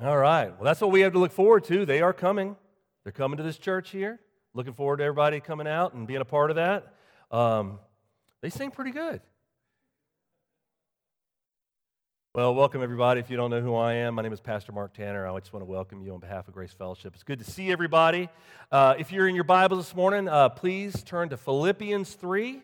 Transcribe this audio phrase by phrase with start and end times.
[0.00, 0.50] All right.
[0.50, 1.84] Well, that's what we have to look forward to.
[1.84, 2.54] They are coming.
[3.02, 4.20] They're coming to this church here.
[4.54, 6.94] Looking forward to everybody coming out and being a part of that.
[7.32, 7.80] Um,
[8.40, 9.20] they sing pretty good.
[12.32, 13.18] Well, welcome everybody.
[13.18, 15.26] If you don't know who I am, my name is Pastor Mark Tanner.
[15.26, 17.14] I just want to welcome you on behalf of Grace Fellowship.
[17.14, 18.28] It's good to see everybody.
[18.70, 22.62] Uh, if you're in your Bible this morning, uh, please turn to Philippians 3.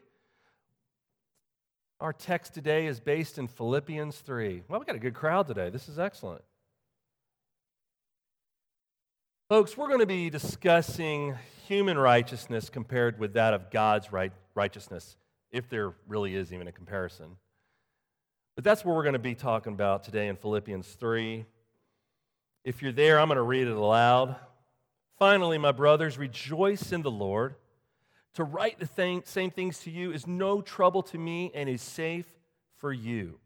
[1.98, 4.62] Our text today is based in Philippians 3.
[4.68, 5.68] Well, we got a good crowd today.
[5.70, 6.42] This is excellent.
[9.54, 11.36] Folks, we're going to be discussing
[11.68, 15.16] human righteousness compared with that of God's right, righteousness,
[15.52, 17.36] if there really is even a comparison.
[18.56, 21.44] But that's what we're going to be talking about today in Philippians 3.
[22.64, 24.34] If you're there, I'm going to read it aloud.
[25.20, 27.54] Finally, my brothers, rejoice in the Lord.
[28.34, 31.80] To write the thing, same things to you is no trouble to me and is
[31.80, 32.26] safe
[32.78, 33.38] for you.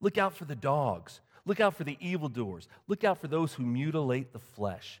[0.00, 1.20] Look out for the dogs.
[1.44, 2.68] Look out for the evildoers.
[2.86, 5.00] Look out for those who mutilate the flesh.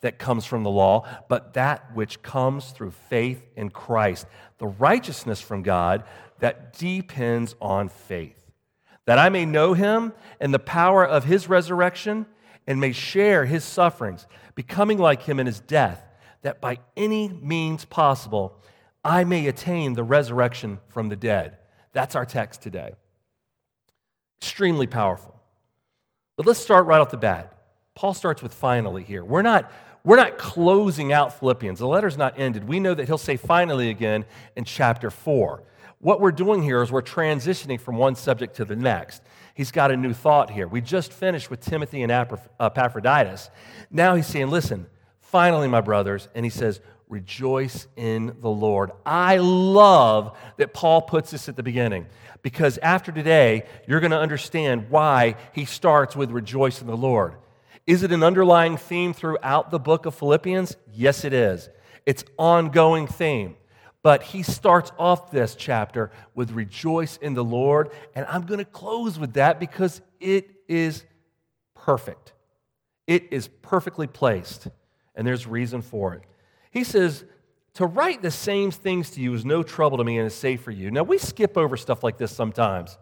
[0.00, 4.26] that comes from the law, but that which comes through faith in Christ,
[4.58, 6.04] the righteousness from God
[6.40, 8.38] that depends on faith.
[9.06, 12.26] That I may know him and the power of his resurrection
[12.66, 16.02] and may share his sufferings, becoming like him in his death,
[16.42, 18.60] that by any means possible
[19.04, 21.58] I may attain the resurrection from the dead.
[21.92, 22.94] That's our text today.
[24.40, 25.34] Extremely powerful.
[26.36, 27.53] But let's start right off the bat.
[27.94, 29.24] Paul starts with finally here.
[29.24, 29.70] We're not,
[30.02, 31.78] we're not closing out Philippians.
[31.78, 32.66] The letter's not ended.
[32.66, 34.24] We know that he'll say finally again
[34.56, 35.62] in chapter 4.
[36.00, 39.22] What we're doing here is we're transitioning from one subject to the next.
[39.54, 40.66] He's got a new thought here.
[40.66, 43.48] We just finished with Timothy and Epaphroditus.
[43.90, 44.86] Now he's saying, listen,
[45.20, 48.90] finally, my brothers, and he says, rejoice in the Lord.
[49.06, 52.06] I love that Paul puts this at the beginning
[52.42, 57.36] because after today, you're going to understand why he starts with rejoice in the Lord.
[57.86, 60.76] Is it an underlying theme throughout the book of Philippians?
[60.92, 61.68] Yes, it is.
[62.06, 63.56] It's ongoing theme.
[64.02, 68.64] But he starts off this chapter with rejoice in the Lord, and I'm going to
[68.64, 71.04] close with that because it is
[71.74, 72.32] perfect.
[73.06, 74.68] It is perfectly placed,
[75.14, 76.22] and there's reason for it.
[76.70, 77.24] He says,
[77.74, 80.62] to write the same things to you is no trouble to me and is safe
[80.62, 80.90] for you.
[80.90, 82.98] Now, we skip over stuff like this sometimes.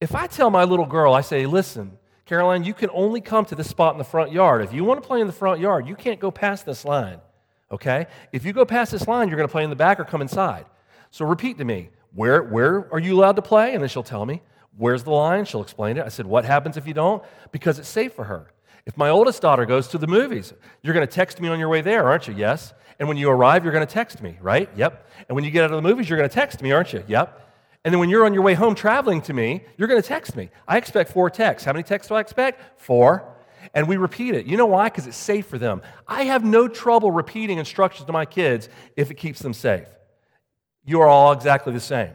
[0.00, 3.54] If I tell my little girl, I say, listen, Caroline, you can only come to
[3.54, 4.62] this spot in the front yard.
[4.62, 7.20] If you want to play in the front yard, you can't go past this line,
[7.70, 8.08] okay?
[8.32, 10.20] If you go past this line, you're going to play in the back or come
[10.20, 10.66] inside.
[11.12, 13.74] So repeat to me, where, where are you allowed to play?
[13.74, 14.42] And then she'll tell me,
[14.76, 15.44] where's the line?
[15.44, 16.04] She'll explain it.
[16.04, 17.22] I said, what happens if you don't?
[17.52, 18.52] Because it's safe for her.
[18.86, 21.68] If my oldest daughter goes to the movies, you're going to text me on your
[21.68, 22.34] way there, aren't you?
[22.34, 22.72] Yes.
[22.98, 24.68] And when you arrive, you're going to text me, right?
[24.76, 25.08] Yep.
[25.28, 27.04] And when you get out of the movies, you're going to text me, aren't you?
[27.06, 27.45] Yep.
[27.86, 30.34] And then when you're on your way home traveling to me, you're going to text
[30.34, 30.50] me.
[30.66, 31.64] I expect four texts.
[31.64, 32.80] How many texts do I expect?
[32.80, 33.32] Four.
[33.74, 34.44] And we repeat it.
[34.44, 34.88] You know why?
[34.88, 35.80] Because it's safe for them.
[36.08, 39.86] I have no trouble repeating instructions to my kids if it keeps them safe.
[40.84, 42.10] You are all exactly the same.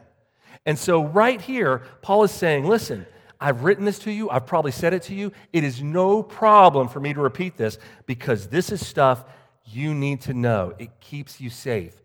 [0.66, 3.06] And so, right here, Paul is saying, listen,
[3.40, 5.32] I've written this to you, I've probably said it to you.
[5.54, 9.24] It is no problem for me to repeat this because this is stuff
[9.64, 10.74] you need to know.
[10.78, 11.96] It keeps you safe.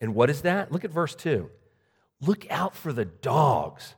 [0.00, 0.72] And what is that?
[0.72, 1.50] Look at verse 2.
[2.20, 3.94] Look out for the dogs.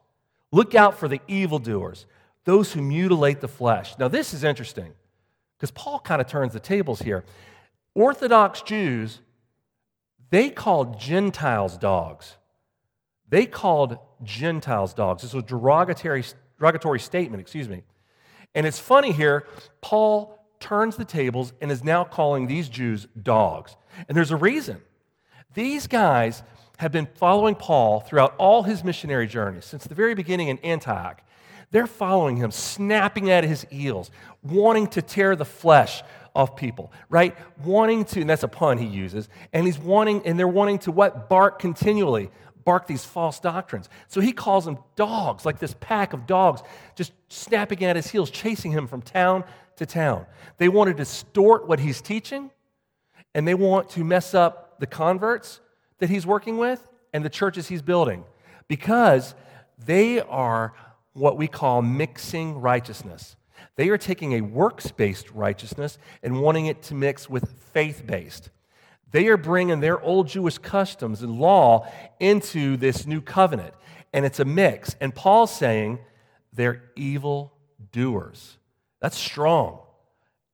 [0.53, 2.07] Look out for the evildoers,
[2.45, 3.99] those who mutilate the flesh.
[3.99, 4.93] Now, this is interesting
[5.57, 7.25] because Paul kind of turns the tables here.
[7.95, 9.21] Orthodox Jews,
[10.31, 12.37] they called Gentiles dogs.
[13.29, 15.23] They called Gentiles dogs.
[15.23, 16.25] This was a derogatory,
[16.59, 17.83] derogatory statement, excuse me.
[18.55, 19.47] And it's funny here,
[19.81, 23.77] Paul turns the tables and is now calling these Jews dogs.
[24.07, 24.83] And there's a reason.
[25.55, 26.43] These guys
[26.79, 31.23] have been following Paul throughout all his missionary journeys, since the very beginning in Antioch.
[31.71, 34.11] They're following him, snapping at his heels,
[34.43, 36.03] wanting to tear the flesh
[36.35, 37.37] off people, right?
[37.65, 40.93] Wanting to, and that's a pun he uses, and he's wanting, and they're wanting to
[40.93, 41.29] what?
[41.29, 42.31] Bark continually,
[42.65, 43.89] bark these false doctrines.
[44.09, 46.63] So he calls them dogs, like this pack of dogs,
[46.95, 49.45] just snapping at his heels, chasing him from town
[49.77, 50.27] to town.
[50.59, 52.51] They want to distort what he's teaching,
[53.35, 55.61] and they want to mess up the converts
[56.03, 58.25] that he's working with and the churches he's building
[58.67, 59.37] because
[59.87, 60.75] they are
[61.13, 63.37] what we call mixing righteousness.
[63.77, 68.51] They are taking a works based righteousness and wanting it to mix with faith based.
[69.13, 71.87] They are bringing their old Jewish customs and law
[72.19, 73.73] into this new covenant,
[74.13, 74.97] and it's a mix.
[75.01, 76.01] And Paul's saying
[76.53, 77.53] they're evil
[77.93, 78.59] doers.
[79.01, 79.79] That's strong.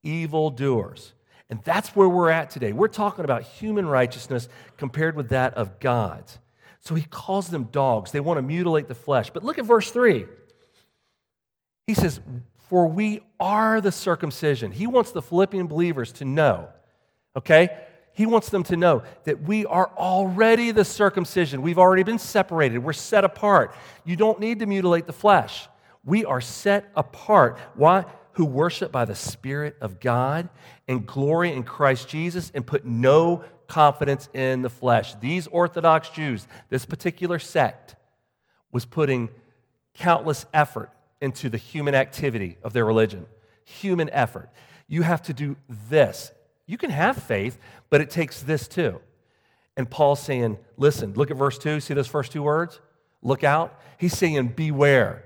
[0.02, 1.14] Evil doers.
[1.50, 2.72] And that's where we're at today.
[2.72, 6.38] We're talking about human righteousness compared with that of God's.
[6.80, 8.12] So he calls them dogs.
[8.12, 9.30] They want to mutilate the flesh.
[9.30, 10.26] But look at verse 3.
[11.86, 12.20] He says,
[12.68, 14.72] For we are the circumcision.
[14.72, 16.68] He wants the Philippian believers to know,
[17.34, 17.70] okay?
[18.12, 21.62] He wants them to know that we are already the circumcision.
[21.62, 22.78] We've already been separated.
[22.80, 23.74] We're set apart.
[24.04, 25.68] You don't need to mutilate the flesh.
[26.04, 27.58] We are set apart.
[27.74, 28.04] Why?
[28.38, 30.48] Who worship by the Spirit of God
[30.86, 35.16] and glory in Christ Jesus and put no confidence in the flesh.
[35.16, 37.96] These Orthodox Jews, this particular sect,
[38.70, 39.28] was putting
[39.94, 43.26] countless effort into the human activity of their religion.
[43.64, 44.50] Human effort.
[44.86, 46.30] You have to do this.
[46.64, 47.58] You can have faith,
[47.90, 49.00] but it takes this too.
[49.76, 51.80] And Paul's saying, listen, look at verse 2.
[51.80, 52.80] See those first two words?
[53.20, 53.80] Look out.
[53.98, 55.24] He's saying, beware.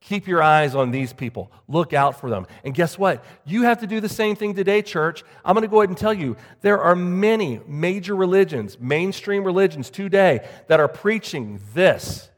[0.00, 1.52] Keep your eyes on these people.
[1.68, 2.46] Look out for them.
[2.64, 3.22] And guess what?
[3.44, 5.22] You have to do the same thing today, church.
[5.44, 9.90] I'm going to go ahead and tell you there are many major religions, mainstream religions
[9.90, 12.30] today, that are preaching this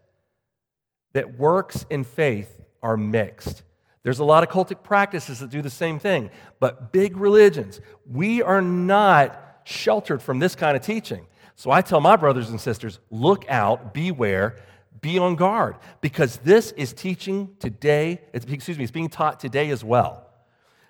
[1.12, 3.62] that works and faith are mixed.
[4.02, 7.80] There's a lot of cultic practices that do the same thing, but big religions,
[8.10, 11.26] we are not sheltered from this kind of teaching.
[11.54, 14.56] So I tell my brothers and sisters look out, beware
[15.02, 19.84] be on guard because this is teaching today, excuse me, it's being taught today as
[19.84, 20.26] well.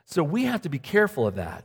[0.05, 1.65] So we have to be careful of that.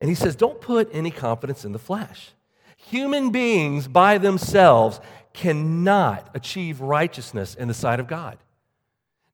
[0.00, 2.32] And he says, don't put any confidence in the flesh.
[2.76, 5.00] Human beings by themselves
[5.32, 8.38] cannot achieve righteousness in the sight of God.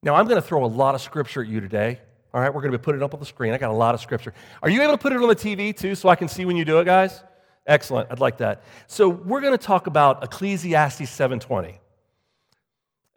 [0.03, 2.01] Now, I'm going to throw a lot of scripture at you today.
[2.33, 3.53] All right, we're going to put it up on the screen.
[3.53, 4.33] I got a lot of scripture.
[4.63, 6.57] Are you able to put it on the TV too so I can see when
[6.57, 7.23] you do it, guys?
[7.67, 8.11] Excellent.
[8.11, 8.63] I'd like that.
[8.87, 11.79] So we're going to talk about Ecclesiastes 7:20.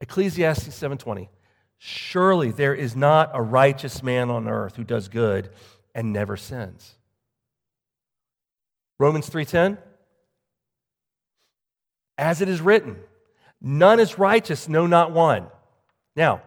[0.01, 1.29] Ecclesiastes 7:20.
[1.77, 5.49] Surely there is not a righteous man on earth who does good
[5.95, 6.95] and never sins.
[8.99, 9.77] Romans 3:10.
[12.17, 12.97] As it is written,
[13.59, 15.47] none is righteous, no not one.
[16.15, 16.43] Now,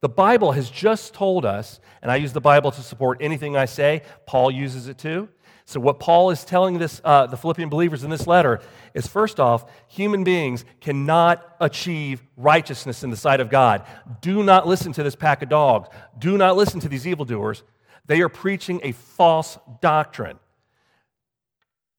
[0.00, 3.64] the Bible has just told us, and I use the Bible to support anything I
[3.64, 5.28] say, Paul uses it too.
[5.68, 8.62] So, what Paul is telling this, uh, the Philippian believers in this letter
[8.94, 13.84] is first off, human beings cannot achieve righteousness in the sight of God.
[14.22, 15.90] Do not listen to this pack of dogs.
[16.18, 17.64] Do not listen to these evildoers.
[18.06, 20.38] They are preaching a false doctrine.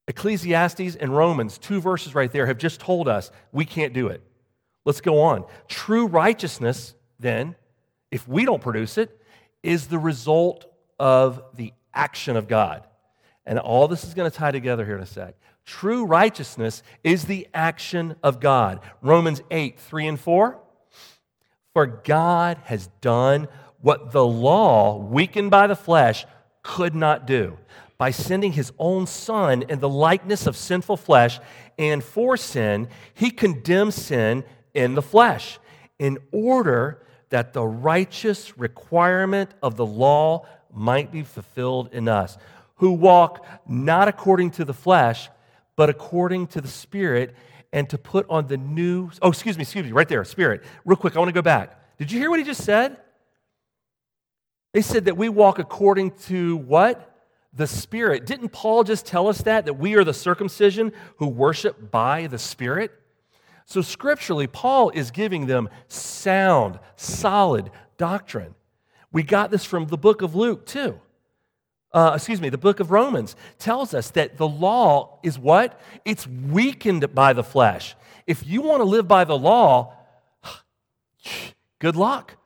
[0.08, 4.20] Ecclesiastes and Romans, two verses right there, have just told us we can't do it.
[4.84, 5.44] Let's go on.
[5.68, 7.54] True righteousness, then,
[8.10, 9.16] if we don't produce it,
[9.62, 10.66] is the result
[10.98, 12.84] of the action of God.
[13.50, 15.34] And all this is going to tie together here in a sec.
[15.66, 18.78] True righteousness is the action of God.
[19.02, 20.56] Romans 8, 3 and 4.
[21.72, 23.48] For God has done
[23.80, 26.26] what the law, weakened by the flesh,
[26.62, 27.58] could not do
[27.98, 31.40] by sending his own son in the likeness of sinful flesh,
[31.76, 35.58] and for sin, he condemns sin in the flesh,
[35.98, 42.38] in order that the righteous requirement of the law might be fulfilled in us
[42.80, 45.28] who walk not according to the flesh,
[45.76, 47.36] but according to the Spirit,
[47.74, 49.10] and to put on the new.
[49.20, 50.64] Oh, excuse me, excuse me, right there, Spirit.
[50.86, 51.78] Real quick, I want to go back.
[51.98, 52.96] Did you hear what he just said?
[54.72, 57.06] They said that we walk according to what?
[57.52, 58.24] The Spirit.
[58.24, 59.66] Didn't Paul just tell us that?
[59.66, 62.92] That we are the circumcision who worship by the Spirit?
[63.66, 68.54] So, scripturally, Paul is giving them sound, solid doctrine.
[69.12, 70.98] We got this from the book of Luke, too
[71.92, 75.80] uh, excuse me, the book of Romans tells us that the law is what?
[76.04, 77.96] It's weakened by the flesh.
[78.26, 79.94] If you want to live by the law,
[81.80, 82.36] good luck.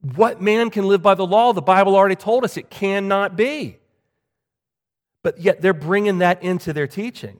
[0.00, 1.52] What man can live by the law?
[1.52, 3.78] The Bible already told us it cannot be.
[5.22, 7.38] But yet they're bringing that into their teaching.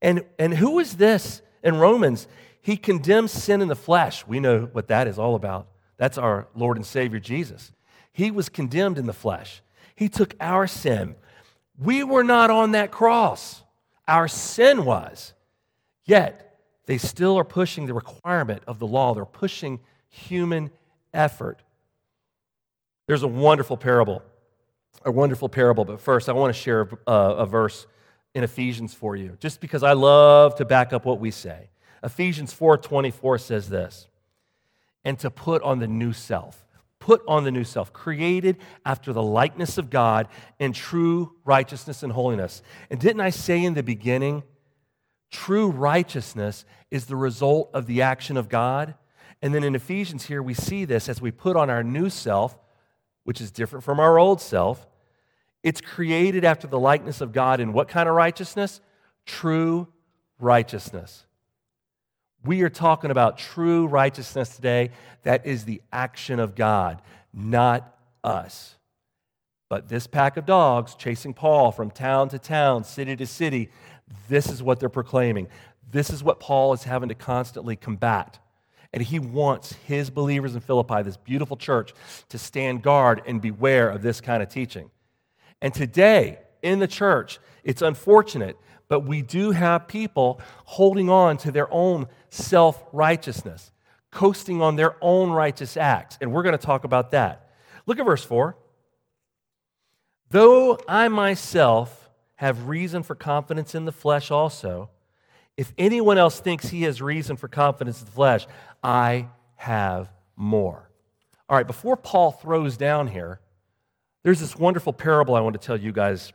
[0.00, 2.28] And, and who is this in Romans?
[2.62, 4.26] He condemns sin in the flesh.
[4.26, 5.68] We know what that is all about.
[5.98, 7.72] That's our Lord and Savior Jesus.
[8.12, 9.62] He was condemned in the flesh.
[9.96, 11.16] He took our sin.
[11.78, 13.62] We were not on that cross,
[14.06, 15.32] our sin was.
[16.04, 20.70] Yet, they still are pushing the requirement of the law, they're pushing human
[21.12, 21.62] effort.
[23.06, 24.22] There's a wonderful parable,
[25.04, 27.86] a wonderful parable, but first I want to share a, a verse
[28.34, 31.70] in Ephesians for you, just because I love to back up what we say.
[32.02, 34.08] Ephesians 4:24 says this,
[35.04, 36.65] and to put on the new self
[37.06, 40.26] put on the new self, created after the likeness of God
[40.58, 42.62] in true righteousness and holiness.
[42.90, 44.42] And didn't I say in the beginning,
[45.30, 48.94] true righteousness is the result of the action of God?
[49.40, 52.58] And then in Ephesians here, we see this as we put on our new self,
[53.22, 54.84] which is different from our old self.
[55.62, 58.80] It's created after the likeness of God in what kind of righteousness?
[59.26, 59.86] True
[60.40, 61.24] righteousness.
[62.46, 64.90] We are talking about true righteousness today.
[65.24, 67.02] That is the action of God,
[67.34, 68.76] not us.
[69.68, 73.70] But this pack of dogs chasing Paul from town to town, city to city,
[74.28, 75.48] this is what they're proclaiming.
[75.90, 78.38] This is what Paul is having to constantly combat.
[78.92, 81.92] And he wants his believers in Philippi, this beautiful church,
[82.28, 84.90] to stand guard and beware of this kind of teaching.
[85.60, 88.56] And today, in the church, it's unfortunate
[88.88, 93.72] but we do have people holding on to their own self righteousness,
[94.10, 96.18] coasting on their own righteous acts.
[96.20, 97.50] And we're going to talk about that.
[97.86, 98.56] Look at verse 4.
[100.30, 104.90] Though I myself have reason for confidence in the flesh also,
[105.56, 108.46] if anyone else thinks he has reason for confidence in the flesh,
[108.82, 110.90] I have more.
[111.48, 113.40] All right, before Paul throws down here,
[114.22, 116.32] there's this wonderful parable I want to tell you guys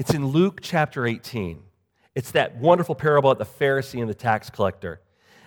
[0.00, 1.62] it's in Luke chapter 18.
[2.14, 5.02] It's that wonderful parable of the Pharisee and the tax collector.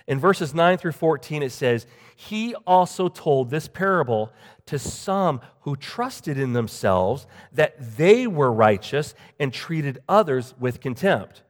[0.08, 4.32] In verses 9 through 14, it says, He also told this parable
[4.68, 11.42] to some who trusted in themselves that they were righteous and treated others with contempt.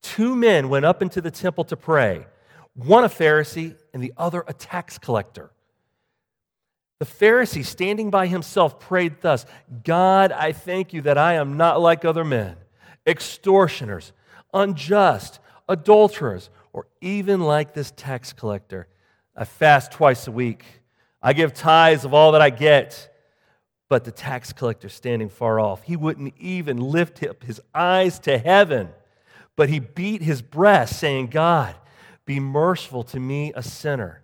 [0.00, 2.24] Two men went up into the temple to pray,
[2.74, 5.50] one a Pharisee and the other a tax collector.
[7.02, 9.44] The Pharisee, standing by himself, prayed thus
[9.82, 12.54] God, I thank you that I am not like other men,
[13.04, 14.12] extortioners,
[14.54, 18.86] unjust, adulterers, or even like this tax collector.
[19.34, 20.64] I fast twice a week.
[21.20, 23.12] I give tithes of all that I get.
[23.88, 28.38] But the tax collector, standing far off, he wouldn't even lift up his eyes to
[28.38, 28.90] heaven,
[29.56, 31.74] but he beat his breast, saying, God,
[32.26, 34.22] be merciful to me, a sinner.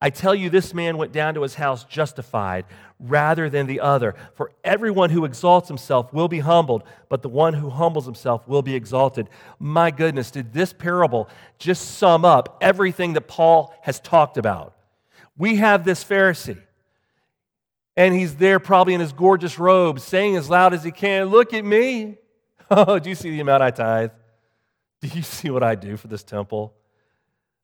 [0.00, 2.66] I tell you, this man went down to his house justified
[3.00, 4.14] rather than the other.
[4.34, 8.60] For everyone who exalts himself will be humbled, but the one who humbles himself will
[8.60, 9.28] be exalted.
[9.58, 14.74] My goodness, did this parable just sum up everything that Paul has talked about?
[15.38, 16.60] We have this Pharisee,
[17.96, 21.54] and he's there probably in his gorgeous robe, saying as loud as he can, Look
[21.54, 22.18] at me.
[22.68, 24.10] Oh, do you see the amount I tithe?
[25.00, 26.74] Do you see what I do for this temple?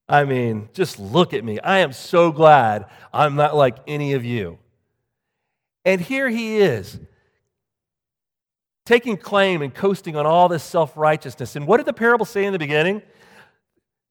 [0.09, 1.59] I mean, just look at me.
[1.61, 4.59] I am so glad I'm not like any of you.
[5.85, 6.99] And here he is,
[8.85, 11.57] taking claim and coasting on all this self righteousness.
[11.57, 13.03] And what did the parable say in the beginning?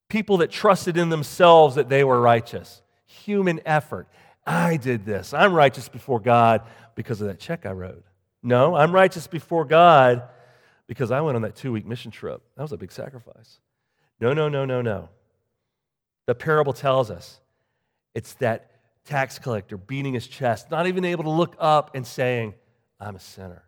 [0.09, 2.81] People that trusted in themselves that they were righteous.
[3.05, 4.07] Human effort.
[4.45, 5.33] I did this.
[5.33, 6.63] I'm righteous before God
[6.95, 8.03] because of that check I wrote.
[8.43, 10.23] No, I'm righteous before God
[10.87, 12.41] because I went on that two week mission trip.
[12.57, 13.59] That was a big sacrifice.
[14.19, 15.09] No, no, no, no, no.
[16.25, 17.39] The parable tells us
[18.13, 18.71] it's that
[19.05, 22.53] tax collector beating his chest, not even able to look up and saying,
[22.99, 23.63] I'm a sinner.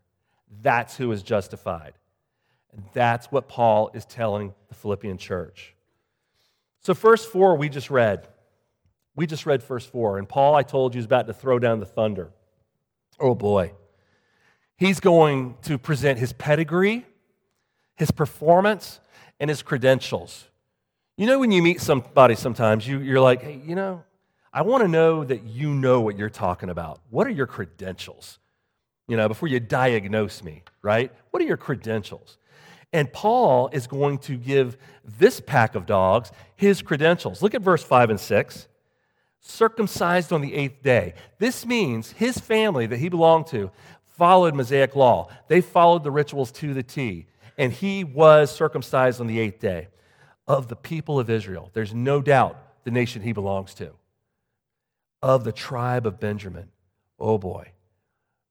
[0.61, 1.93] That's who is justified.
[2.71, 5.75] And that's what Paul is telling the Philippian church.
[6.81, 8.27] So, verse 4, we just read.
[9.15, 10.17] We just read verse 4.
[10.17, 12.31] And Paul, I told you, is about to throw down the thunder.
[13.19, 13.73] Oh boy.
[14.75, 17.05] He's going to present his pedigree,
[17.95, 18.99] his performance,
[19.39, 20.45] and his credentials.
[21.15, 24.03] You know, when you meet somebody sometimes, you, you're like, hey, you know,
[24.51, 27.01] I want to know that you know what you're talking about.
[27.11, 28.39] What are your credentials?
[29.07, 31.11] You know, before you diagnose me, right?
[31.29, 32.37] What are your credentials?
[32.91, 34.77] And Paul is going to give
[35.19, 37.43] this pack of dogs his credentials.
[37.43, 38.67] Look at verse 5 and 6.
[39.39, 41.13] Circumcised on the eighth day.
[41.37, 43.69] This means his family that he belonged to
[44.17, 45.29] followed Mosaic law.
[45.47, 47.27] They followed the rituals to the T.
[47.57, 49.89] And he was circumcised on the eighth day
[50.47, 51.69] of the people of Israel.
[51.73, 53.91] There's no doubt the nation he belongs to.
[55.21, 56.69] Of the tribe of Benjamin.
[57.19, 57.71] Oh boy.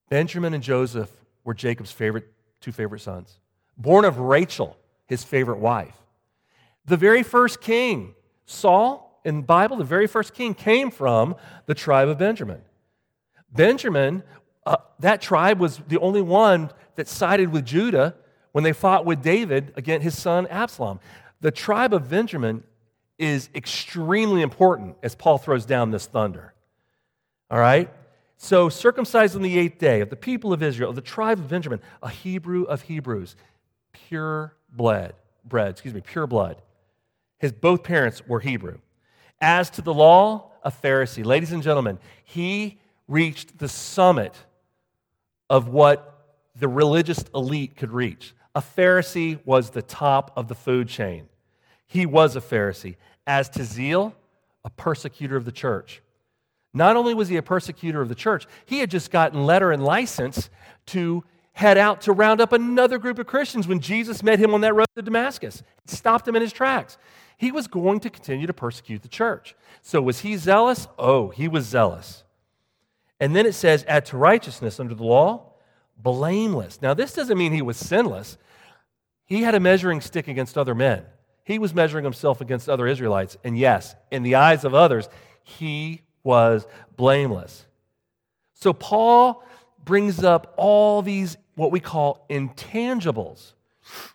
[0.09, 1.11] Benjamin and Joseph
[1.45, 3.39] were Jacob's favorite, two favorite sons.
[3.77, 5.97] Born of Rachel, his favorite wife.
[6.85, 8.15] The very first king,
[8.47, 12.63] Saul, in the Bible, the very first king came from the tribe of Benjamin.
[13.51, 14.23] Benjamin
[14.65, 18.15] Uh, that tribe was the only one that sided with Judah
[18.53, 21.01] when they fought with David against his son Absalom.
[21.43, 22.63] The tribe of Benjamin
[23.19, 26.55] is extremely important as Paul throws down this thunder.
[27.51, 27.91] All right?
[28.37, 31.49] So, circumcised on the eighth day of the people of Israel, of the tribe of
[31.49, 33.37] Benjamin, a Hebrew of Hebrews,
[33.93, 36.63] pure blood, bread, excuse me, pure blood.
[37.39, 38.79] His both parents were Hebrew.
[39.41, 41.25] As to the law, a Pharisee.
[41.25, 44.35] Ladies and gentlemen, he reached the summit
[45.51, 46.09] of what
[46.57, 48.35] the religious elite could reach.
[48.55, 51.29] A Pharisee was the top of the food chain.
[51.93, 52.97] He was a Pharisee.
[53.27, 54.15] As to zeal,
[54.65, 56.01] a persecutor of the church.
[56.73, 59.85] Not only was he a persecutor of the church, he had just gotten letter and
[59.85, 60.49] license
[60.87, 61.23] to
[61.53, 64.75] head out to round up another group of Christians when Jesus met him on that
[64.75, 65.63] road to Damascus.
[65.85, 66.97] Stopped him in his tracks.
[67.37, 69.55] He was going to continue to persecute the church.
[69.83, 70.89] So was he zealous?
[70.99, 72.25] Oh, he was zealous.
[73.21, 75.53] And then it says, add to righteousness under the law,
[75.99, 76.81] blameless.
[76.81, 78.39] Now, this doesn't mean he was sinless.
[79.27, 81.05] He had a measuring stick against other men.
[81.45, 83.37] He was measuring himself against other Israelites.
[83.45, 85.09] And yes, in the eyes of others,
[85.43, 87.67] he was blameless.
[88.55, 89.45] So Paul
[89.85, 93.55] brings up all these, what we call intangibles.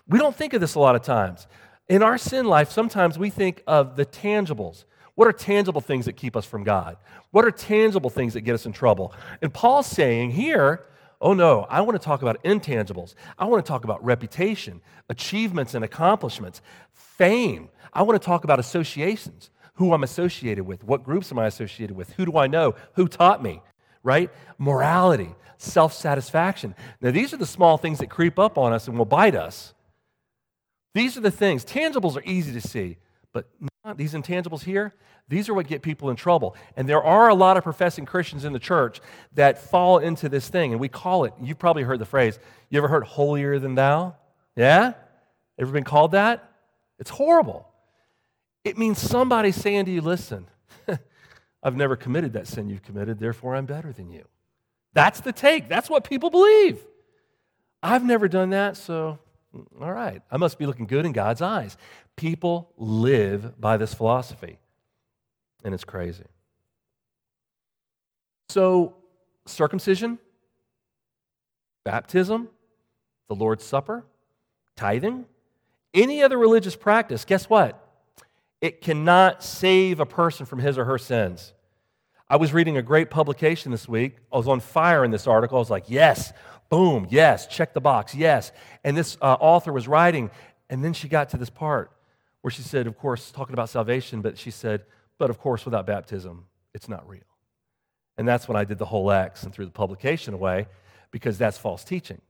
[0.07, 1.47] We don't think of this a lot of times.
[1.89, 4.85] In our sin life, sometimes we think of the tangibles.
[5.15, 6.97] What are tangible things that keep us from God?
[7.31, 9.13] What are tangible things that get us in trouble?
[9.41, 10.85] And Paul's saying here,
[11.21, 13.15] oh no, I want to talk about intangibles.
[13.37, 17.69] I want to talk about reputation, achievements and accomplishments, fame.
[17.93, 21.95] I want to talk about associations, who I'm associated with, what groups am I associated
[21.95, 23.61] with, who do I know, who taught me,
[24.03, 24.29] right?
[24.57, 26.75] Morality, self satisfaction.
[27.01, 29.73] Now, these are the small things that creep up on us and will bite us.
[30.93, 31.63] These are the things.
[31.63, 32.97] Tangibles are easy to see,
[33.31, 33.47] but
[33.95, 34.93] these intangibles here,
[35.29, 36.55] these are what get people in trouble.
[36.75, 39.01] And there are a lot of professing Christians in the church
[39.33, 42.39] that fall into this thing, and we call it, you've probably heard the phrase,
[42.69, 44.15] you ever heard holier than thou?
[44.55, 44.93] Yeah?
[45.59, 46.51] Ever been called that?
[46.99, 47.67] It's horrible.
[48.63, 50.47] It means somebody saying to you, listen,
[51.63, 54.25] I've never committed that sin you've committed, therefore I'm better than you.
[54.93, 55.69] That's the take.
[55.69, 56.83] That's what people believe.
[57.83, 59.19] I've never done that, so
[59.55, 60.21] mm, all right.
[60.31, 61.77] I must be looking good in God's eyes.
[62.17, 64.57] People live by this philosophy,
[65.63, 66.25] and it's crazy.
[68.49, 68.95] So,
[69.45, 70.17] circumcision,
[71.85, 72.49] baptism,
[73.27, 74.03] the Lord's Supper,
[74.75, 75.25] tithing,
[75.93, 77.79] any other religious practice, guess what?
[78.61, 81.53] It cannot save a person from his or her sins.
[82.27, 84.17] I was reading a great publication this week.
[84.33, 85.57] I was on fire in this article.
[85.57, 86.33] I was like, yes,
[86.69, 88.51] boom, yes, check the box, yes.
[88.83, 90.31] And this uh, author was writing,
[90.67, 91.91] and then she got to this part
[92.47, 94.85] where she said, of course, talking about salvation, but she said,
[95.17, 97.27] but of course, without baptism, it's not real.
[98.17, 100.67] And that's when I did the whole X and threw the publication away
[101.11, 102.21] because that's false teaching.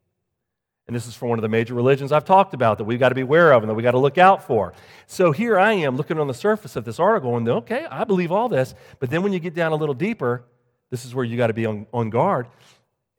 [0.88, 3.10] And this is from one of the major religions I've talked about that we've got
[3.10, 4.74] to be aware of and that we've got to look out for.
[5.06, 8.32] So here I am looking on the surface of this article and okay, I believe
[8.32, 8.74] all this.
[9.00, 10.46] But then when you get down a little deeper,
[10.90, 12.48] this is where you got to be on, on guard.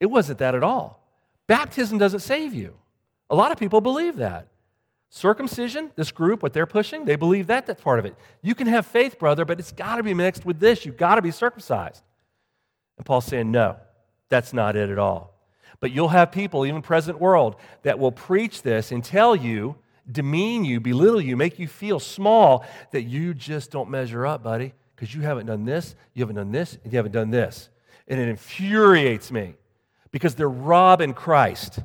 [0.00, 1.00] It wasn't that at all.
[1.46, 2.74] Baptism doesn't save you.
[3.30, 4.48] A lot of people believe that.
[5.10, 8.14] Circumcision, this group, what they're pushing, they believe that that's part of it.
[8.42, 10.84] You can have faith, brother, but it's got to be mixed with this.
[10.84, 12.02] You've got to be circumcised.
[12.98, 13.76] And Paul's saying, no,
[14.28, 15.34] that's not it at all.
[15.80, 19.76] But you'll have people, even present world, that will preach this and tell you,
[20.10, 24.74] demean you, belittle you, make you feel small that you just don't measure up, buddy,
[24.94, 27.70] because you haven't done this, you haven't done this, and you haven't done this.
[28.08, 29.54] And it infuriates me
[30.10, 31.78] because they're robbing Christ.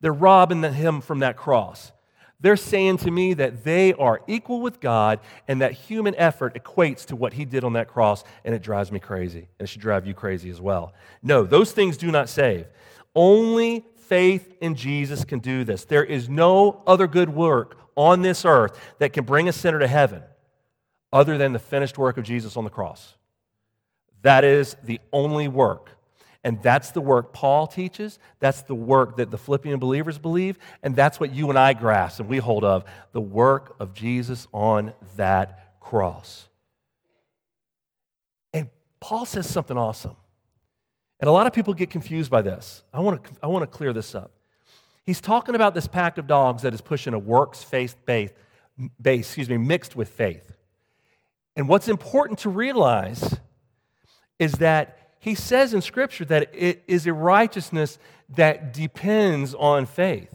[0.00, 1.92] They're robbing him from that cross.
[2.40, 7.06] They're saying to me that they are equal with God and that human effort equates
[7.06, 9.48] to what he did on that cross, and it drives me crazy.
[9.58, 10.92] And it should drive you crazy as well.
[11.22, 12.66] No, those things do not save.
[13.14, 15.84] Only faith in Jesus can do this.
[15.84, 19.88] There is no other good work on this earth that can bring a sinner to
[19.88, 20.22] heaven
[21.12, 23.14] other than the finished work of Jesus on the cross.
[24.22, 25.90] That is the only work.
[26.44, 28.18] And that's the work Paul teaches.
[28.38, 30.58] That's the work that the Philippian believers believe.
[30.82, 34.46] And that's what you and I grasp and we hold of the work of Jesus
[34.52, 36.46] on that cross.
[38.52, 38.68] And
[39.00, 40.16] Paul says something awesome.
[41.18, 42.82] And a lot of people get confused by this.
[42.92, 44.30] I want to, I want to clear this up.
[45.06, 48.30] He's talking about this pack of dogs that is pushing a works faith base,
[49.00, 50.52] base, excuse me, mixed with faith.
[51.56, 53.38] And what's important to realize
[54.38, 57.98] is that he says in Scripture that it is a righteousness
[58.36, 60.28] that depends on faith.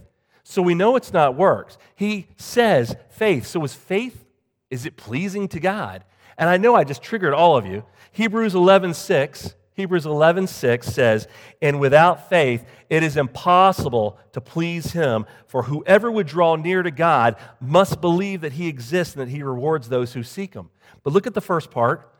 [0.43, 1.77] So we know it's not works.
[1.95, 3.45] He says faith.
[3.45, 4.25] So is faith,
[4.71, 6.03] is it pleasing to God?
[6.39, 7.83] And I know I just triggered all of you.
[8.13, 11.25] Hebrews 11, 6 Hebrews 11, 6 says,
[11.61, 16.91] And without faith, it is impossible to please him, for whoever would draw near to
[16.91, 20.69] God must believe that he exists and that he rewards those who seek him.
[21.01, 22.11] But look at the first part.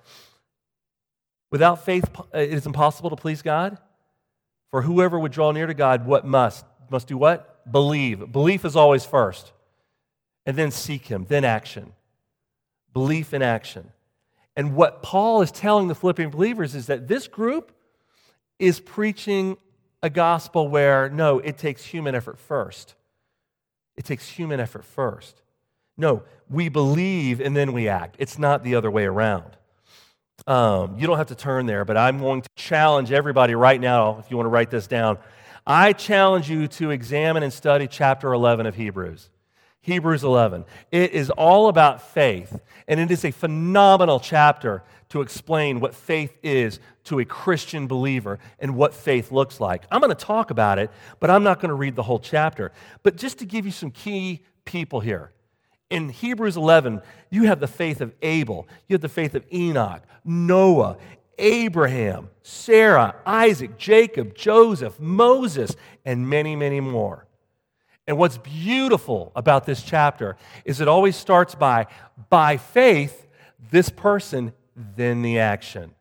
[1.52, 3.78] Without faith, uh, it is impossible to please God.
[4.72, 6.66] For whoever would draw near to God, what must?
[6.90, 7.72] Must do what?
[7.72, 8.32] Believe.
[8.32, 9.52] Belief is always first.
[10.46, 11.94] And then seek him, then action.
[12.94, 13.92] Belief in action.
[14.56, 17.72] And what Paul is telling the Philippian believers is that this group
[18.58, 19.58] is preaching
[20.04, 22.96] a gospel where, no, it takes human effort first.
[23.96, 25.42] It takes human effort first.
[25.98, 28.16] No, we believe and then we act.
[28.20, 29.58] It's not the other way around.
[30.50, 34.18] Um, you don't have to turn there, but I'm going to challenge everybody right now,
[34.18, 35.20] if you want to write this down.
[35.68, 39.30] I challenge you to examine and study chapter 11 of Hebrews.
[39.82, 40.66] Hebrews 11.
[40.92, 46.36] It is all about faith, and it is a phenomenal chapter to explain what faith
[46.42, 49.84] is to a Christian believer and what faith looks like.
[49.92, 52.72] I'm going to talk about it, but I'm not going to read the whole chapter.
[53.04, 55.32] But just to give you some key people here.
[55.90, 60.04] In Hebrews 11, you have the faith of Abel, you have the faith of Enoch,
[60.24, 60.98] Noah,
[61.40, 65.76] Abraham, Sarah, Isaac, Jacob, Joseph, Moses,
[66.06, 67.26] and many, many more.
[68.06, 71.88] And what's beautiful about this chapter is it always starts by,
[72.30, 73.28] by faith,
[73.72, 75.94] this person, then the action.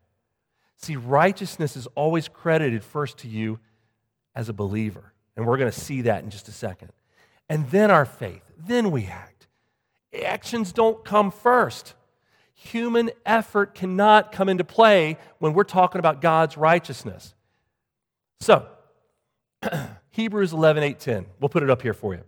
[0.77, 3.59] See, righteousness is always credited first to you
[4.35, 5.13] as a believer.
[5.37, 6.93] And we're going to see that in just a second.
[7.49, 9.38] And then our faith, then we act.
[10.25, 11.95] Actions don't come first.
[12.55, 17.35] Human effort cannot come into play when we're talking about God's righteousness.
[18.41, 18.67] So,
[20.11, 21.27] Hebrews 11, 8, 10.
[21.41, 22.23] We'll put it up here for you.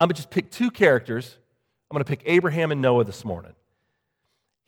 [0.00, 1.36] I'm going to just pick two characters.
[1.90, 3.52] I'm going to pick Abraham and Noah this morning.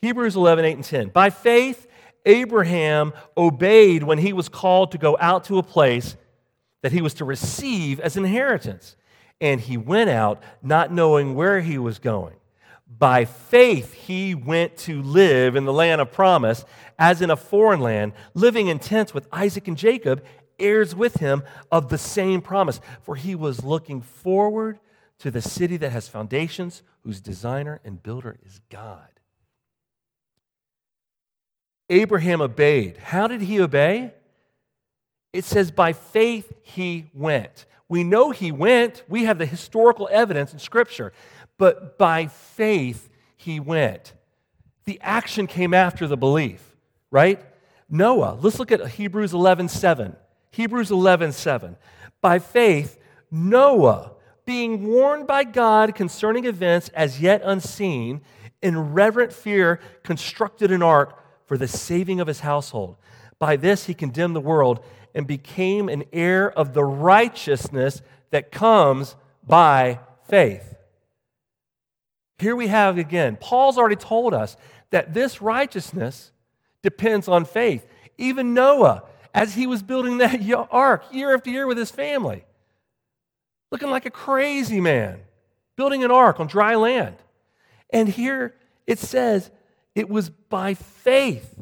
[0.03, 1.09] Hebrews 11, 8, and 10.
[1.09, 1.87] By faith,
[2.25, 6.17] Abraham obeyed when he was called to go out to a place
[6.83, 8.97] that he was to receive as inheritance.
[9.40, 12.35] And he went out not knowing where he was going.
[12.88, 16.64] By faith, he went to live in the land of promise,
[16.98, 20.24] as in a foreign land, living in tents with Isaac and Jacob,
[20.59, 22.81] heirs with him of the same promise.
[23.03, 24.81] For he was looking forward
[25.18, 29.09] to the city that has foundations, whose designer and builder is God.
[31.90, 32.96] Abraham obeyed.
[32.96, 34.12] How did he obey?
[35.33, 37.66] It says, by faith he went.
[37.88, 39.03] We know he went.
[39.09, 41.12] We have the historical evidence in Scripture.
[41.57, 44.12] But by faith he went.
[44.85, 46.77] The action came after the belief,
[47.11, 47.44] right?
[47.90, 50.16] Noah, let's look at Hebrews 11 7.
[50.51, 51.77] Hebrews 11, 7.
[52.20, 52.98] By faith,
[53.31, 54.12] Noah,
[54.44, 58.22] being warned by God concerning events as yet unseen,
[58.62, 62.96] in reverent fear constructed an ark for the saving of his household.
[63.38, 69.16] By this he condemned the world and became an heir of the righteousness that comes
[69.47, 70.77] by faith.
[72.38, 74.57] Here we have again, Paul's already told us
[74.90, 76.33] that this righteousness
[76.83, 77.85] depends on faith.
[78.16, 79.03] Even Noah,
[79.35, 80.40] as he was building that
[80.71, 82.44] ark year after year with his family.
[83.71, 85.21] Looking like a crazy man,
[85.77, 87.16] building an ark on dry land.
[87.90, 88.55] And here
[88.87, 89.51] it says
[89.94, 91.55] it was by faith.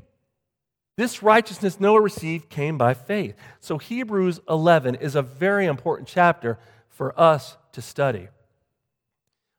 [0.97, 3.37] This righteousness Noah received came by faith.
[3.61, 8.29] So Hebrews 11 is a very important chapter for us to study.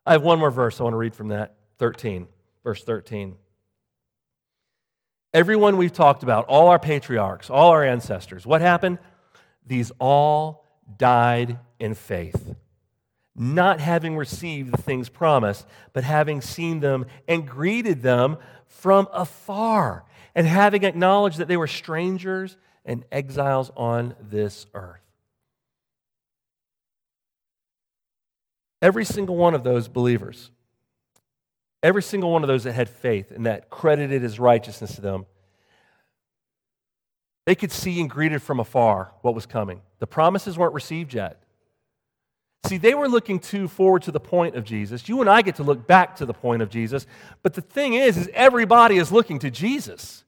[0.06, 2.28] I have one more verse I want to read from that 13,
[2.64, 3.36] verse 13.
[5.34, 8.98] Everyone we've talked about, all our patriarchs, all our ancestors, what happened?
[9.68, 10.66] These all
[10.98, 12.56] died in faith,
[13.36, 20.06] not having received the things promised, but having seen them and greeted them from afar,
[20.38, 25.02] and having acknowledged that they were strangers and exiles on this earth.
[28.82, 30.52] Every single one of those believers
[31.84, 35.26] Every single one of those that had faith and that credited as righteousness to them,
[37.46, 39.82] they could see and greeted from afar what was coming.
[40.00, 41.44] The promises weren't received yet.
[42.66, 45.08] See, they were looking too forward to the point of Jesus.
[45.08, 47.06] You and I get to look back to the point of Jesus.
[47.44, 50.26] But the thing is, is everybody is looking to Jesus.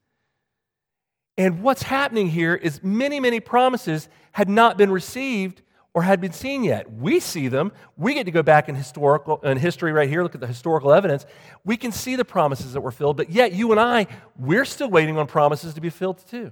[1.39, 5.61] And what's happening here is many, many promises had not been received
[5.93, 6.91] or had been seen yet.
[6.91, 7.71] We see them.
[7.95, 10.91] We get to go back in historical in history right here, look at the historical
[10.91, 11.25] evidence.
[11.63, 14.89] We can see the promises that were filled, but yet you and I, we're still
[14.89, 16.51] waiting on promises to be filled too,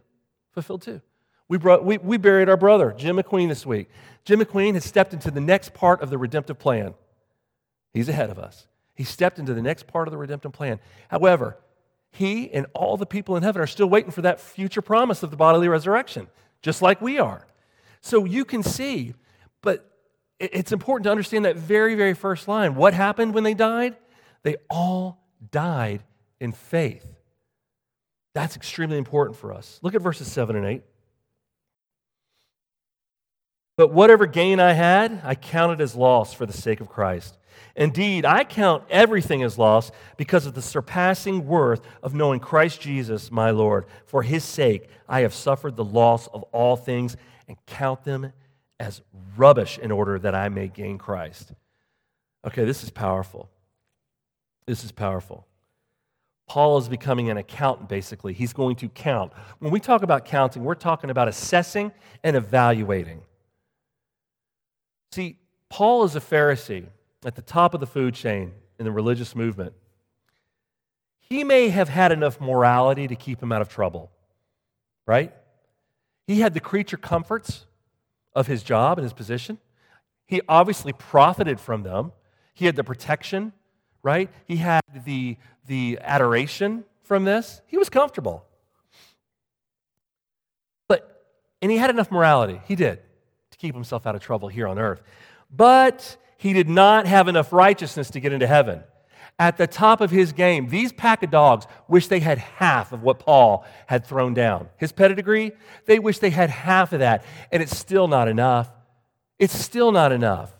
[0.54, 1.02] fulfilled too.
[1.50, 3.90] We, brought, we, we buried our brother, Jim McQueen, this week.
[4.24, 6.94] Jim McQueen has stepped into the next part of the redemptive plan.
[7.94, 8.68] He's ahead of us.
[8.96, 10.80] He stepped into the next part of the redemptive plan.
[11.10, 11.58] However,
[12.12, 15.32] he and all the people in heaven are still waiting for that future promise of
[15.32, 16.28] the bodily resurrection,
[16.62, 17.46] just like we are.
[18.02, 19.14] So you can see,
[19.62, 19.90] but
[20.40, 22.76] it's important to understand that very, very first line.
[22.76, 23.98] What happened when they died?
[24.44, 26.04] They all died
[26.40, 27.06] in faith.
[28.34, 29.80] That's extremely important for us.
[29.82, 30.84] Look at verses 7 and 8.
[33.78, 37.38] But whatever gain I had, I counted as loss for the sake of Christ.
[37.76, 43.32] Indeed, I count everything as loss because of the surpassing worth of knowing Christ Jesus,
[43.32, 43.86] my Lord.
[44.06, 47.16] For his sake, I have suffered the loss of all things
[47.48, 48.34] and count them
[48.80, 49.02] as
[49.36, 51.54] rubbish in order that I may gain Christ.
[52.46, 53.50] Okay, this is powerful.
[54.66, 55.46] This is powerful.
[56.48, 58.34] Paul is becoming an accountant, basically.
[58.34, 59.34] He's going to count.
[59.60, 61.92] When we talk about counting, we're talking about assessing
[62.24, 63.22] and evaluating.
[65.12, 65.38] See,
[65.70, 66.86] Paul is a Pharisee
[67.28, 69.74] at the top of the food chain in the religious movement.
[71.20, 74.10] He may have had enough morality to keep him out of trouble,
[75.06, 75.34] right?
[76.26, 77.66] He had the creature comforts
[78.34, 79.58] of his job and his position.
[80.26, 82.14] He obviously profited from them.
[82.54, 83.52] He had the protection,
[84.04, 84.30] right?
[84.46, 85.36] He had the,
[85.66, 87.62] the adoration from this.
[87.68, 88.46] He was comfortable.
[90.88, 91.26] But,
[91.62, 92.62] and he had enough morality.
[92.68, 93.00] He did
[93.52, 95.02] to keep himself out of trouble here on earth.
[95.54, 98.84] But he did not have enough righteousness to get into heaven.
[99.40, 103.04] At the top of his game, these pack of dogs wish they had half of
[103.04, 104.70] what Paul had thrown down.
[104.78, 105.52] His pedigree,
[105.86, 108.70] they wish they had half of that, and it's still not enough.
[109.38, 110.52] It's still not enough.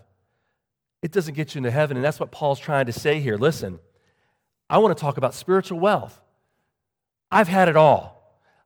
[1.02, 3.38] It doesn't get you into heaven, and that's what Paul's trying to say here.
[3.38, 3.80] Listen,
[4.70, 6.22] I want to talk about spiritual wealth.
[7.32, 8.16] I've had it all.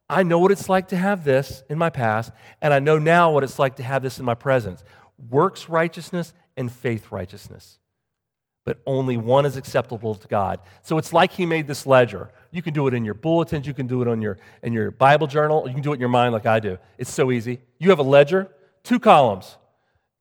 [0.09, 3.31] I know what it's like to have this in my past, and I know now
[3.31, 4.83] what it's like to have this in my presence
[5.29, 7.77] works righteousness and faith righteousness.
[8.63, 10.59] But only one is acceptable to God.
[10.83, 12.29] So it's like He made this ledger.
[12.51, 14.91] You can do it in your bulletins, you can do it on your, in your
[14.91, 16.77] Bible journal, you can do it in your mind like I do.
[16.97, 17.59] It's so easy.
[17.79, 18.49] You have a ledger,
[18.83, 19.57] two columns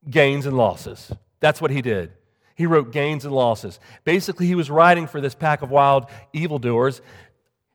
[0.08, 1.12] gains and losses.
[1.40, 2.12] That's what He did.
[2.60, 3.80] He wrote gains and losses.
[4.04, 7.00] Basically, he was writing for this pack of wild evildoers.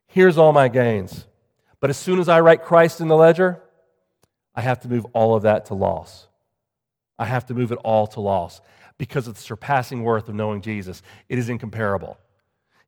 [0.06, 1.26] Here's all my gains.
[1.80, 3.64] But as soon as I write Christ in the ledger,
[4.54, 6.28] I have to move all of that to loss.
[7.18, 8.62] I have to move it all to loss
[8.98, 11.02] because of the surpassing worth of knowing Jesus.
[11.30, 12.18] It is incomparable.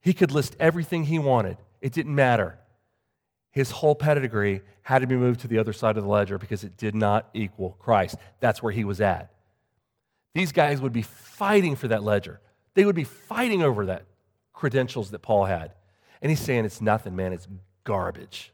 [0.02, 2.60] He could list everything he wanted, it didn't matter.
[3.52, 6.64] His whole pedigree had to be moved to the other side of the ledger because
[6.64, 8.16] it did not equal Christ.
[8.40, 9.32] That's where he was at.
[10.36, 12.40] These guys would be fighting for that ledger.
[12.76, 14.06] They would be fighting over that
[14.54, 15.74] credentials that Paul had.
[16.22, 17.48] And he's saying it's nothing, man, it's
[17.84, 18.54] garbage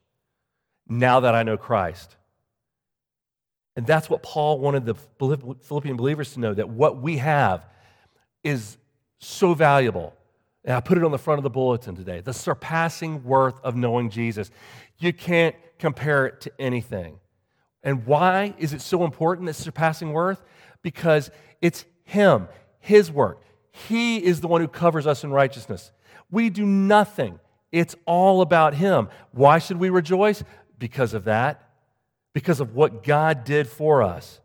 [0.88, 2.16] now that I know Christ.
[3.76, 4.96] And that's what Paul wanted the
[5.62, 7.66] Philippian believers to know that what we have
[8.44, 8.78] is
[9.20, 10.14] so valuable.
[10.64, 13.76] And I put it on the front of the bulletin today the surpassing worth of
[13.76, 14.52] knowing Jesus.
[15.00, 17.20] You can't compare it to anything.
[17.82, 20.42] And why is it so important, this surpassing worth?
[20.82, 21.32] Because
[21.62, 22.48] it's Him,
[22.80, 23.42] His work.
[23.72, 25.92] He is the one who covers us in righteousness.
[26.32, 27.40] We do nothing,
[27.72, 29.10] it's all about Him.
[29.32, 30.44] Why should we rejoice?
[30.84, 31.70] because of that,
[32.34, 34.40] because of what God did for us.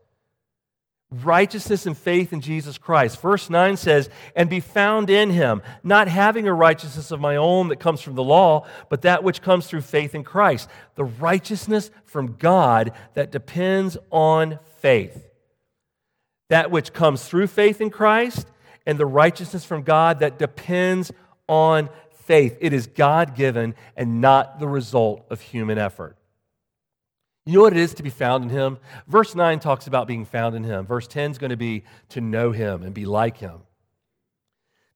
[1.11, 3.18] Righteousness and faith in Jesus Christ.
[3.22, 7.68] Verse 9 says, And be found in him, not having a righteousness of my own
[7.68, 10.68] that comes from the law, but that which comes through faith in Christ.
[10.96, 15.31] The righteousness from God that depends on faith.
[16.51, 18.46] That which comes through faith in Christ,
[18.85, 21.11] and the righteousness from God that depends
[21.46, 21.88] on
[22.24, 22.59] faith.
[22.61, 26.17] It is God given and not the result of human effort.
[27.48, 28.76] You know what it is to be found in Him?
[29.06, 30.84] Verse 9 talks about being found in Him.
[30.84, 33.61] Verse 10 is going to be to know Him and be like Him.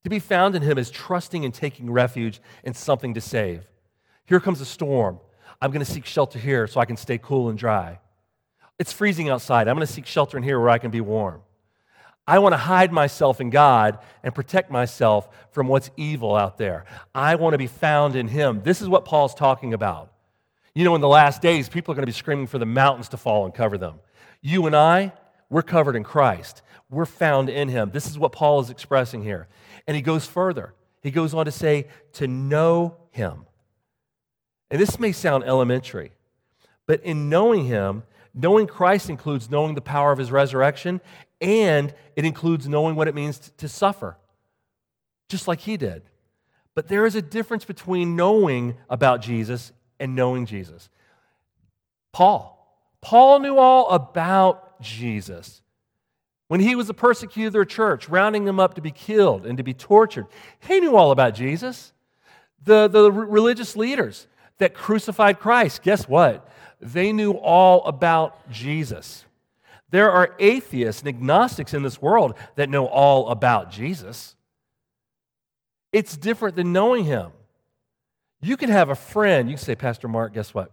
[0.04, 3.66] To be found in Him is trusting and taking refuge in something to save.
[4.26, 5.18] Here comes a storm.
[5.62, 8.00] I'm going to seek shelter here so I can stay cool and dry.
[8.78, 9.66] It's freezing outside.
[9.66, 11.40] I'm going to seek shelter in here where I can be warm.
[12.26, 16.84] I want to hide myself in God and protect myself from what's evil out there.
[17.14, 18.60] I want to be found in Him.
[18.62, 20.12] This is what Paul's talking about.
[20.74, 23.08] You know, in the last days, people are going to be screaming for the mountains
[23.11, 24.00] to fall and cover them.
[24.40, 25.12] You and I,
[25.50, 26.62] we're covered in Christ.
[26.88, 27.90] We're found in Him.
[27.92, 29.48] This is what Paul is expressing here.
[29.87, 30.74] And he goes further.
[31.02, 33.44] He goes on to say, to know Him.
[34.70, 36.12] And this may sound elementary,
[36.87, 41.02] but in knowing Him, knowing Christ includes knowing the power of His resurrection,
[41.40, 44.16] and it includes knowing what it means to suffer,
[45.28, 46.02] just like He did.
[46.74, 50.90] But there is a difference between knowing about Jesus and knowing Jesus.
[52.12, 52.58] Paul.
[53.00, 55.62] Paul knew all about Jesus.
[56.48, 59.56] When he was a persecutor of the church, rounding them up to be killed and
[59.58, 60.26] to be tortured,
[60.58, 61.92] he knew all about Jesus.
[62.64, 64.26] The, the religious leaders
[64.58, 66.48] that crucified Christ, guess what?
[66.80, 69.24] They knew all about Jesus.
[69.90, 74.34] There are atheists and agnostics in this world that know all about Jesus.
[75.92, 77.30] It's different than knowing him.
[78.42, 80.72] You can have a friend, you can say, Pastor Mark, guess what?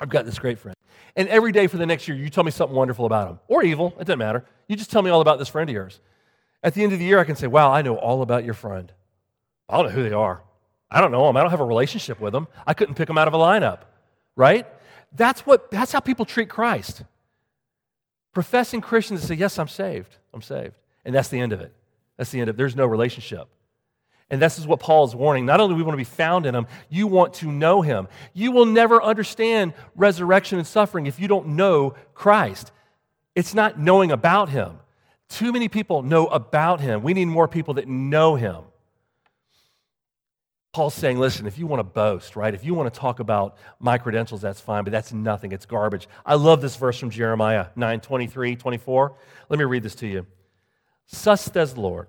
[0.00, 0.76] I've got this great friend.
[1.16, 3.62] And every day for the next year, you tell me something wonderful about him or
[3.62, 4.44] evil, it doesn't matter.
[4.66, 6.00] You just tell me all about this friend of yours.
[6.62, 8.54] At the end of the year, I can say, Wow, I know all about your
[8.54, 8.92] friend.
[9.68, 10.42] I don't know who they are.
[10.90, 11.36] I don't know them.
[11.36, 12.48] I don't have a relationship with them.
[12.66, 13.80] I couldn't pick them out of a lineup,
[14.34, 14.66] right?
[15.12, 17.02] That's, what, that's how people treat Christ.
[18.32, 20.16] Professing Christians say, Yes, I'm saved.
[20.34, 20.74] I'm saved.
[21.04, 21.72] And that's the end of it.
[22.16, 22.58] That's the end of it.
[22.58, 23.48] There's no relationship.
[24.30, 25.46] And this is what Paul is warning.
[25.46, 28.08] Not only do we want to be found in him, you want to know him.
[28.34, 32.70] You will never understand resurrection and suffering if you don't know Christ.
[33.34, 34.78] It's not knowing about him.
[35.30, 37.02] Too many people know about him.
[37.02, 38.64] We need more people that know him.
[40.72, 42.54] Paul's saying, listen, if you want to boast, right?
[42.54, 45.52] If you want to talk about my credentials, that's fine, but that's nothing.
[45.52, 46.06] It's garbage.
[46.24, 49.14] I love this verse from Jeremiah 9 23, 24.
[49.48, 50.26] Let me read this to you.
[51.22, 52.08] Thus says the Lord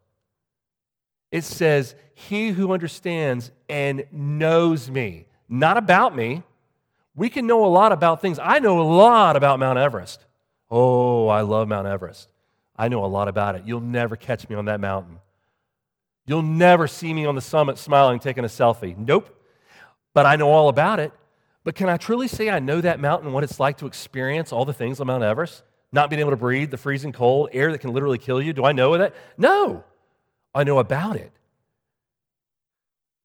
[1.31, 6.43] It says, he who understands and knows me, not about me.
[7.15, 8.39] We can know a lot about things.
[8.39, 10.25] I know a lot about Mount Everest.
[10.69, 12.29] Oh, I love Mount Everest.
[12.77, 13.63] I know a lot about it.
[13.65, 15.19] You'll never catch me on that mountain.
[16.25, 18.97] You'll never see me on the summit smiling, taking a selfie.
[18.97, 19.35] Nope.
[20.13, 21.11] But I know all about it.
[21.63, 24.65] But can I truly say I know that mountain, what it's like to experience all
[24.65, 25.63] the things on Mount Everest?
[25.91, 28.53] Not being able to breathe, the freezing cold, air that can literally kill you.
[28.53, 29.13] Do I know that?
[29.37, 29.83] No.
[30.53, 31.31] I know about it.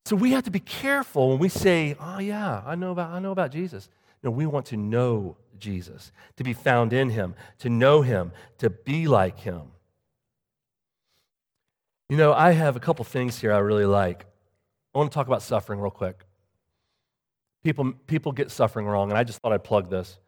[0.04, 3.18] So we have to be careful when we say, "Oh yeah, I know about I
[3.18, 3.88] know about Jesus."
[4.22, 8.70] No, we want to know Jesus, to be found in him, to know him, to
[8.70, 9.72] be like him.
[12.08, 14.26] You know, I have a couple things here I really like.
[14.94, 16.24] I want to talk about suffering real quick.
[17.64, 20.18] People, people get suffering wrong, and I just thought I'd plug this.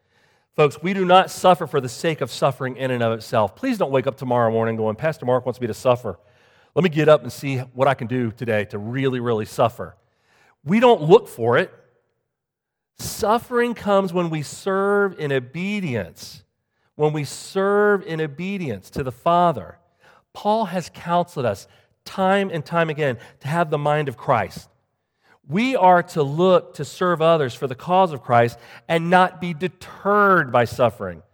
[0.57, 3.55] Folks, we do not suffer for the sake of suffering in and of itself.
[3.55, 6.19] Please don't wake up tomorrow morning going, Pastor Mark wants me to suffer.
[6.79, 9.97] Let me get up and see what I can do today to really, really suffer.
[10.63, 11.73] We don't look for it.
[13.01, 16.45] Suffering comes when we serve in obedience,
[16.95, 19.81] when we serve in obedience to the Father.
[20.33, 21.67] Paul has counseled us
[22.05, 24.71] time and time again to have the mind of Christ.
[25.49, 29.53] We are to look to serve others for the cause of Christ and not be
[29.53, 31.25] deterred by suffering.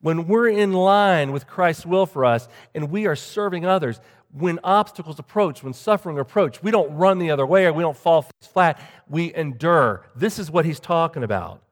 [0.00, 4.00] When we're in line with Christ's will for us and we are serving others,
[4.36, 7.96] when obstacles approach, when suffering approach, we don't run the other way or we don't
[7.96, 8.80] fall flat.
[9.08, 10.04] We endure.
[10.16, 11.62] This is what he's talking about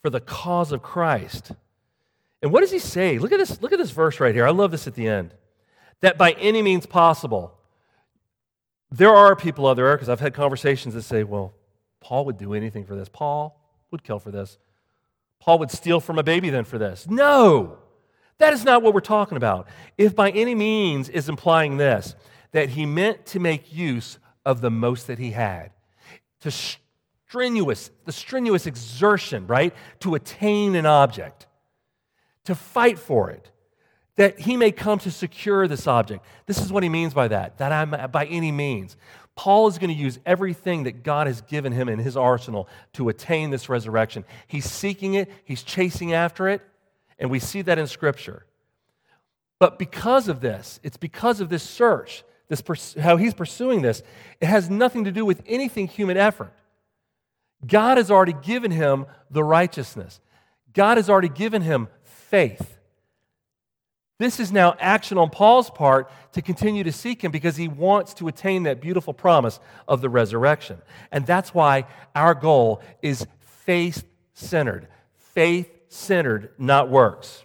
[0.00, 1.52] for the cause of Christ.
[2.42, 3.18] And what does he say?
[3.18, 4.46] Look at this, look at this verse right here.
[4.46, 5.34] I love this at the end.
[6.00, 7.52] That by any means possible,
[8.90, 11.52] there are people out there, because I've had conversations that say, well,
[12.00, 13.10] Paul would do anything for this.
[13.10, 14.56] Paul would kill for this.
[15.40, 17.06] Paul would steal from a baby then for this.
[17.06, 17.78] No.
[18.38, 19.68] That is not what we're talking about.
[19.96, 22.14] If by any means is implying this,
[22.52, 25.70] that he meant to make use of the most that he had,
[26.40, 31.46] to strenuous, the strenuous exertion, right, to attain an object,
[32.44, 33.50] to fight for it,
[34.16, 36.24] that he may come to secure this object.
[36.46, 38.96] This is what he means by that, that I'm by any means.
[39.36, 43.08] Paul is going to use everything that God has given him in his arsenal to
[43.08, 44.24] attain this resurrection.
[44.48, 46.62] He's seeking it, he's chasing after it.
[47.18, 48.44] And we see that in Scripture.
[49.58, 54.02] But because of this, it's because of this search, this pers- how he's pursuing this,
[54.40, 56.52] it has nothing to do with anything human effort.
[57.66, 60.20] God has already given him the righteousness,
[60.72, 62.78] God has already given him faith.
[64.18, 68.14] This is now action on Paul's part to continue to seek him because he wants
[68.14, 70.78] to attain that beautiful promise of the resurrection.
[71.12, 73.24] And that's why our goal is
[73.64, 74.04] faith
[74.34, 74.88] centered,
[75.34, 77.44] faith centered, not works.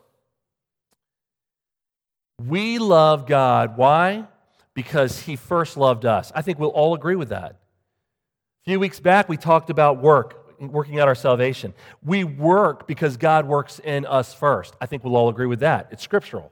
[2.39, 3.77] We love God.
[3.77, 4.27] Why?
[4.73, 6.31] Because He first loved us.
[6.35, 7.51] I think we'll all agree with that.
[7.51, 11.73] A few weeks back, we talked about work, working out our salvation.
[12.03, 14.75] We work because God works in us first.
[14.79, 15.89] I think we'll all agree with that.
[15.91, 16.51] It's scriptural.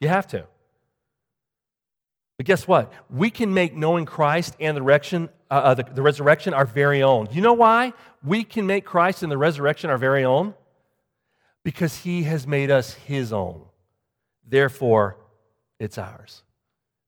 [0.00, 0.46] You have to.
[2.38, 2.90] But guess what?
[3.10, 7.02] We can make knowing Christ and the resurrection, uh, uh, the, the resurrection our very
[7.02, 7.28] own.
[7.30, 7.92] You know why
[8.24, 10.54] we can make Christ and the resurrection our very own?
[11.62, 13.62] Because he has made us his own.
[14.46, 15.16] Therefore,
[15.78, 16.42] it's ours.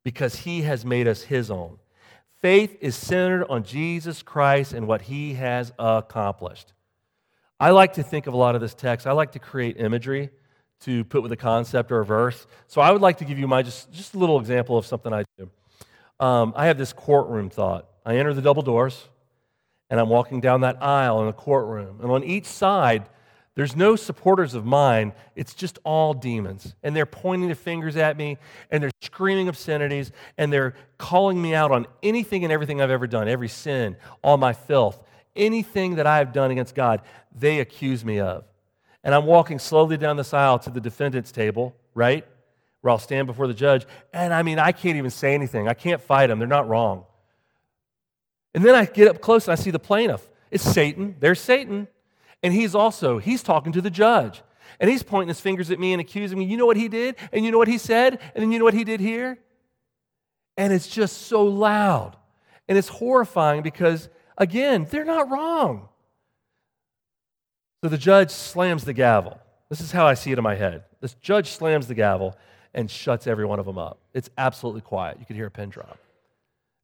[0.05, 1.79] Because he has made us his own.
[2.41, 6.73] Faith is centered on Jesus Christ and what he has accomplished.
[7.61, 10.31] I like to think of a lot of this text, I like to create imagery
[10.81, 12.47] to put with a concept or a verse.
[12.67, 15.13] So I would like to give you my just, just a little example of something
[15.13, 15.49] I do.
[16.19, 17.89] Um, I have this courtroom thought.
[18.05, 19.09] I enter the double doors,
[19.91, 22.01] and I'm walking down that aisle in the courtroom.
[22.03, 23.09] And on each side,
[23.55, 25.13] there's no supporters of mine.
[25.37, 26.75] It's just all demons.
[26.83, 28.39] And they're pointing their fingers at me,
[28.71, 33.07] and they're screaming obscenities, and they're calling me out on anything and everything I've ever
[33.07, 34.99] done, every sin, all my filth,
[35.37, 37.03] anything that I have done against God,
[37.35, 38.45] they accuse me of
[39.05, 42.27] and I'm walking slowly down this aisle to the defendant's table, right?
[42.81, 43.87] Where I'll stand before the judge.
[44.13, 45.69] And I mean, I can't even say anything.
[45.69, 46.39] I can't fight them.
[46.39, 47.05] They're not wrong.
[48.55, 50.29] And then I get up close and I see the plaintiff.
[50.51, 51.17] It's Satan.
[51.19, 51.89] There's Satan.
[52.43, 54.43] And he's also, he's talking to the judge.
[54.81, 56.45] And he's pointing his fingers at me and accusing me.
[56.45, 57.17] You know what he did?
[57.33, 58.19] And you know what he said?
[58.35, 59.39] And then you know what he did here?
[60.57, 62.17] And it's just so loud.
[62.69, 65.89] And it's horrifying because, again, they're not wrong.
[67.83, 69.39] So the judge slams the gavel.
[69.69, 70.85] This is how I see it in my head.
[71.01, 72.37] This judge slams the gavel
[72.75, 73.99] and shuts every one of them up.
[74.15, 75.19] It's absolutely quiet.
[75.19, 75.99] You could hear a pin drop.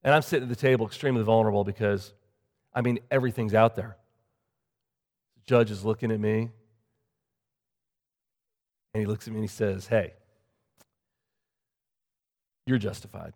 [0.02, 2.12] And I'm sitting at the table extremely vulnerable because,
[2.74, 3.96] I mean, everything's out there.
[5.48, 6.50] Judge is looking at me,
[8.92, 10.12] and he looks at me and he says, Hey,
[12.66, 13.32] you're justified.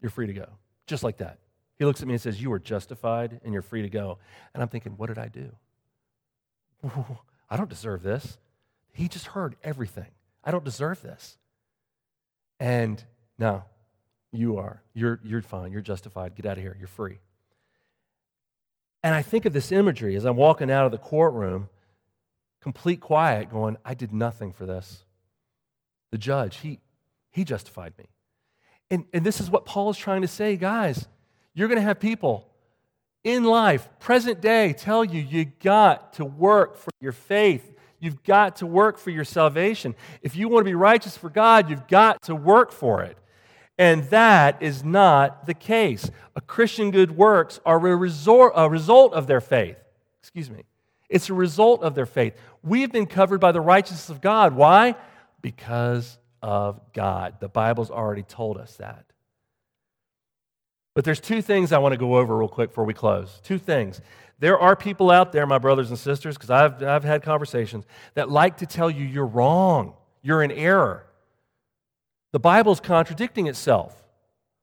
[0.00, 0.46] You're free to go.
[0.86, 1.38] Just like that.
[1.80, 4.18] He looks at me and says, You are justified and you're free to go.
[4.54, 5.50] And I'm thinking, What did I do?
[7.50, 8.38] I don't deserve this.
[8.92, 10.12] He just heard everything.
[10.44, 11.38] I don't deserve this.
[12.60, 13.02] And
[13.36, 13.64] no,
[14.30, 14.80] you are.
[14.94, 15.72] You're, you're fine.
[15.72, 16.36] You're justified.
[16.36, 16.76] Get out of here.
[16.78, 17.18] You're free.
[19.06, 21.68] And I think of this imagery as I'm walking out of the courtroom,
[22.60, 25.04] complete quiet, going, I did nothing for this.
[26.10, 26.80] The judge, he,
[27.30, 28.06] he justified me.
[28.90, 31.06] And, and this is what Paul is trying to say, guys.
[31.54, 32.48] You're going to have people
[33.22, 37.76] in life, present day, tell you you got to work for your faith.
[38.00, 39.94] You've got to work for your salvation.
[40.20, 43.16] If you want to be righteous for God, you've got to work for it.
[43.78, 46.10] And that is not the case.
[46.34, 49.76] A Christian good works are a, resort, a result of their faith.
[50.22, 50.64] Excuse me.
[51.08, 52.34] It's a result of their faith.
[52.62, 54.54] We've been covered by the righteousness of God.
[54.54, 54.96] Why?
[55.40, 57.34] Because of God.
[57.40, 59.04] The Bible's already told us that.
[60.94, 63.40] But there's two things I want to go over real quick before we close.
[63.44, 64.00] Two things.
[64.38, 68.30] There are people out there, my brothers and sisters, because I've, I've had conversations, that
[68.30, 71.05] like to tell you you're wrong, you're in error.
[72.36, 74.04] The Bible's contradicting itself.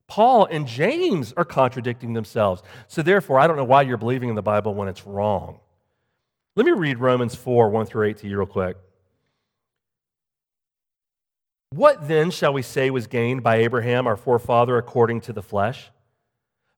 [0.05, 2.61] Paul and James are contradicting themselves.
[2.87, 5.59] So, therefore, I don't know why you're believing in the Bible when it's wrong.
[6.55, 8.77] Let me read Romans 4 1 through 8 to you, real quick.
[11.71, 15.89] What then shall we say was gained by Abraham, our forefather, according to the flesh?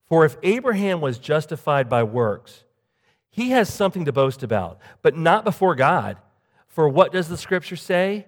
[0.06, 2.64] For if Abraham was justified by works,
[3.30, 6.16] he has something to boast about, but not before God.
[6.70, 8.28] For what does the scripture say?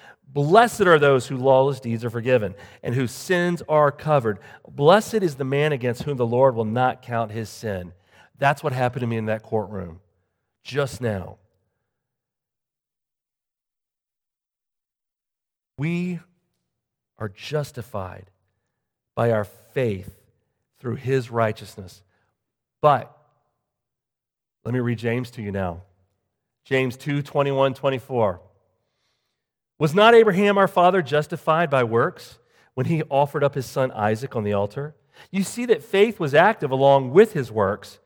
[0.33, 4.39] Blessed are those whose lawless deeds are forgiven and whose sins are covered.
[4.67, 7.91] Blessed is the man against whom the Lord will not count his sin.
[8.37, 9.99] That's what happened to me in that courtroom
[10.63, 11.37] just now.
[15.77, 16.19] We
[17.17, 18.31] are justified
[19.15, 20.17] by our faith
[20.79, 22.01] through his righteousness.
[22.81, 23.15] But
[24.63, 25.81] let me read James to you now.
[26.63, 28.41] James 2 21, 24.
[29.81, 32.37] Was not Abraham our father justified by works
[32.75, 34.93] when he offered up his son Isaac on the altar?
[35.31, 37.97] You see that faith was active along with his works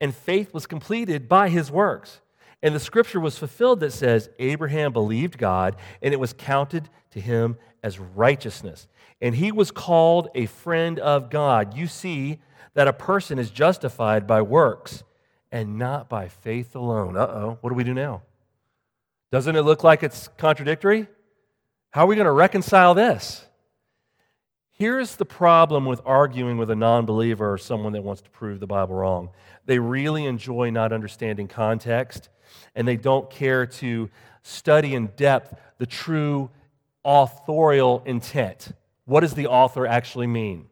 [0.00, 2.22] and faith was completed by his works.
[2.62, 7.20] And the scripture was fulfilled that says, Abraham believed God, and it was counted to
[7.20, 8.88] him as righteousness.
[9.20, 11.76] And he was called a friend of God.
[11.76, 12.38] You see
[12.72, 15.04] that a person is justified by works
[15.52, 17.18] and not by faith alone.
[17.18, 18.22] Uh oh, what do we do now?
[19.30, 21.06] Doesn't it look like it's contradictory?
[21.90, 23.44] How are we going to reconcile this?
[24.70, 28.60] Here's the problem with arguing with a non believer or someone that wants to prove
[28.60, 29.30] the Bible wrong
[29.66, 32.30] they really enjoy not understanding context,
[32.74, 34.08] and they don't care to
[34.42, 36.48] study in depth the true
[37.04, 38.72] authorial intent.
[39.04, 40.66] What does the author actually mean?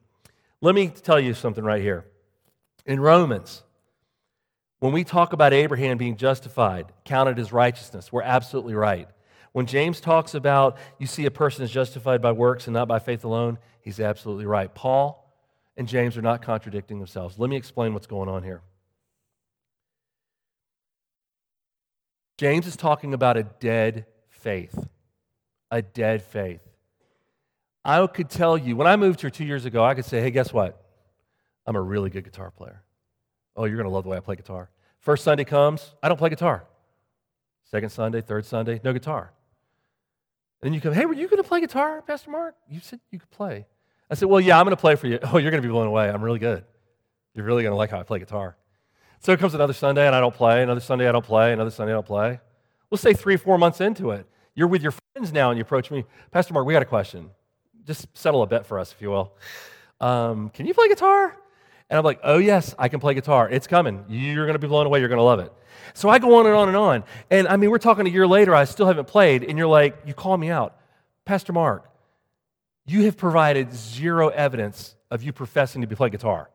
[0.63, 2.07] Let me tell you something right here.
[2.87, 3.65] In Romans,
[4.79, 9.09] when we talk about Abraham being justified, counted as righteousness, we're absolutely right.
[9.57, 12.99] When James talks about you see a person is justified by works and not by
[12.99, 14.75] faith alone, he's absolutely right.
[14.75, 15.35] Paul
[15.79, 17.39] and James are not contradicting themselves.
[17.39, 18.61] Let me explain what's going on here.
[22.37, 24.79] James is talking about a dead faith.
[25.71, 26.61] A dead faith.
[27.83, 30.31] I could tell you, when I moved here two years ago, I could say, hey,
[30.31, 30.85] guess what?
[31.65, 32.83] I'm a really good guitar player.
[33.57, 34.69] Oh, you're going to love the way I play guitar.
[34.99, 36.67] First Sunday comes, I don't play guitar.
[37.65, 39.33] Second Sunday, third Sunday, no guitar.
[40.63, 42.55] And then you come, hey, were you going to play guitar, Pastor Mark?
[42.69, 43.67] You said you could play.
[44.11, 45.19] I said, well, yeah, I'm going to play for you.
[45.25, 46.09] Oh, you're going to be blown away.
[46.09, 46.65] I'm really good.
[47.35, 48.57] You're really going to like how I play guitar.
[49.21, 51.71] So it comes another Sunday and I don't play, another Sunday I don't play, another
[51.71, 52.41] Sunday I don't play.
[52.91, 54.27] We'll say three, four months into it.
[54.55, 57.31] You're with your friends now and you approach me, Pastor Mark, we got a question.
[57.85, 59.37] Just settle a bet for us, if you will.
[60.01, 61.37] Um, can you play guitar?
[61.89, 63.49] And I'm like, oh, yes, I can play guitar.
[63.49, 64.05] It's coming.
[64.09, 64.99] You're going to be blown away.
[64.99, 65.53] You're going to love it.
[65.95, 67.05] So I go on and on and on.
[67.31, 68.55] And I mean, we're talking a year later.
[68.55, 69.45] I still haven't played.
[69.45, 70.77] And you're like, you call me out.
[71.25, 71.89] Pastor Mark,
[72.87, 76.51] you have provided zero evidence of you professing to be play guitar.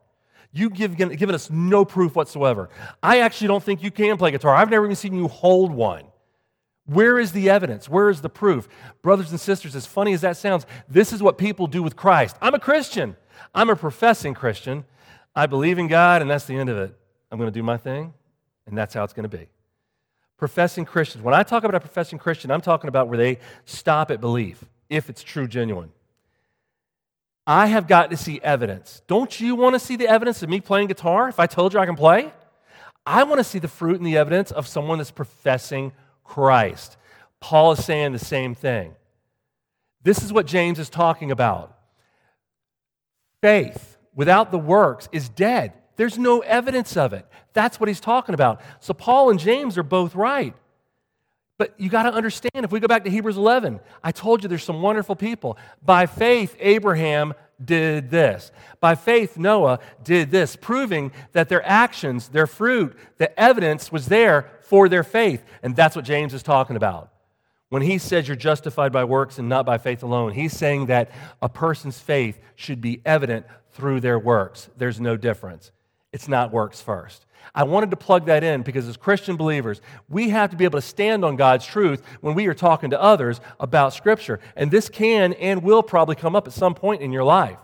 [0.52, 2.68] You've given, given us no proof whatsoever.
[3.02, 4.54] I actually don't think you can play guitar.
[4.54, 6.04] I've never even seen you hold one.
[6.84, 7.88] Where is the evidence?
[7.88, 8.68] Where is the proof?
[9.00, 12.36] Brothers and sisters, as funny as that sounds, this is what people do with Christ.
[12.42, 13.16] I'm a Christian.
[13.54, 14.84] I'm a professing Christian.
[15.34, 16.94] I believe in God, and that's the end of it.
[17.30, 18.12] I'm going to do my thing,
[18.66, 19.48] and that's how it's going to be.
[20.36, 21.24] Professing Christians.
[21.24, 24.64] When I talk about a professing Christian, I'm talking about where they stop at belief,
[24.90, 25.90] if it's true, genuine.
[27.46, 29.02] I have got to see evidence.
[29.06, 31.80] Don't you want to see the evidence of me playing guitar if I told you
[31.80, 32.32] I can play?
[33.04, 36.96] I want to see the fruit and the evidence of someone that's professing Christ.
[37.40, 38.94] Paul is saying the same thing.
[40.04, 41.76] This is what James is talking about.
[43.40, 45.72] Faith without the works is dead.
[45.96, 47.26] There's no evidence of it.
[47.52, 48.60] That's what he's talking about.
[48.80, 50.54] So Paul and James are both right.
[51.58, 54.48] But you got to understand, if we go back to Hebrews 11, I told you
[54.48, 55.58] there's some wonderful people.
[55.84, 57.34] By faith, Abraham
[57.64, 58.50] did this.
[58.80, 64.50] By faith, Noah did this, proving that their actions, their fruit, the evidence was there
[64.62, 65.44] for their faith.
[65.62, 67.11] And that's what James is talking about.
[67.72, 71.10] When he says you're justified by works and not by faith alone, he's saying that
[71.40, 74.68] a person's faith should be evident through their works.
[74.76, 75.72] There's no difference.
[76.12, 77.24] It's not works first.
[77.54, 80.80] I wanted to plug that in because as Christian believers, we have to be able
[80.80, 84.38] to stand on God's truth when we are talking to others about Scripture.
[84.54, 87.58] And this can and will probably come up at some point in your life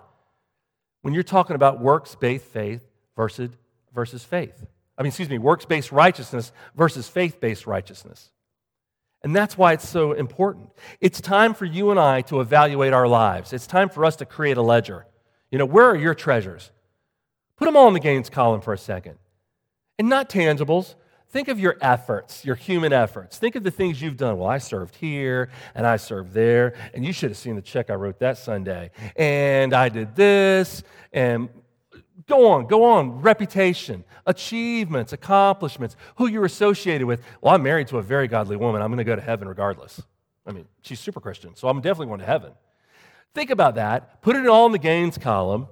[1.02, 2.80] when you're talking about works based faith
[3.14, 3.50] versus,
[3.94, 4.64] versus faith.
[4.96, 8.30] I mean, excuse me, works based righteousness versus faith based righteousness.
[9.22, 10.70] And that's why it's so important.
[11.00, 13.52] It's time for you and I to evaluate our lives.
[13.52, 15.06] It's time for us to create a ledger.
[15.50, 16.70] You know, where are your treasures?
[17.56, 19.18] Put them all in the gains column for a second
[19.98, 20.94] and not tangibles.
[21.30, 23.36] Think of your efforts, your human efforts.
[23.36, 24.38] Think of the things you've done.
[24.38, 27.90] Well, I served here and I served there, and you should have seen the check
[27.90, 28.90] I wrote that Sunday.
[29.14, 31.50] And I did this, and
[32.26, 33.20] go on, go on.
[33.20, 37.22] Reputation, achievements, accomplishments, who you're associated with.
[37.40, 38.82] Well, I'm married to a very godly woman.
[38.82, 40.02] I'm going to go to heaven regardless.
[40.46, 42.52] I mean, she's super Christian, so I'm definitely going to heaven.
[43.34, 44.22] Think about that.
[44.22, 45.68] Put it all in the gains column,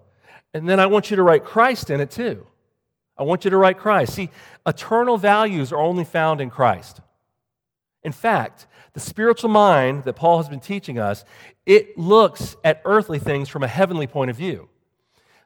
[0.52, 2.46] and then I want you to write Christ in it too.
[3.18, 4.14] I want you to write Christ.
[4.14, 4.30] See,
[4.66, 7.00] eternal values are only found in Christ.
[8.02, 11.24] In fact, the spiritual mind that Paul has been teaching us,
[11.64, 14.68] it looks at earthly things from a heavenly point of view.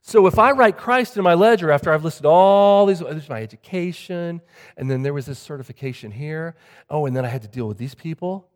[0.03, 3.43] So if I write Christ in my ledger after I've listed all these, there's my
[3.43, 4.41] education,
[4.77, 6.57] and then there was this certification here.
[6.89, 8.49] Oh, and then I had to deal with these people.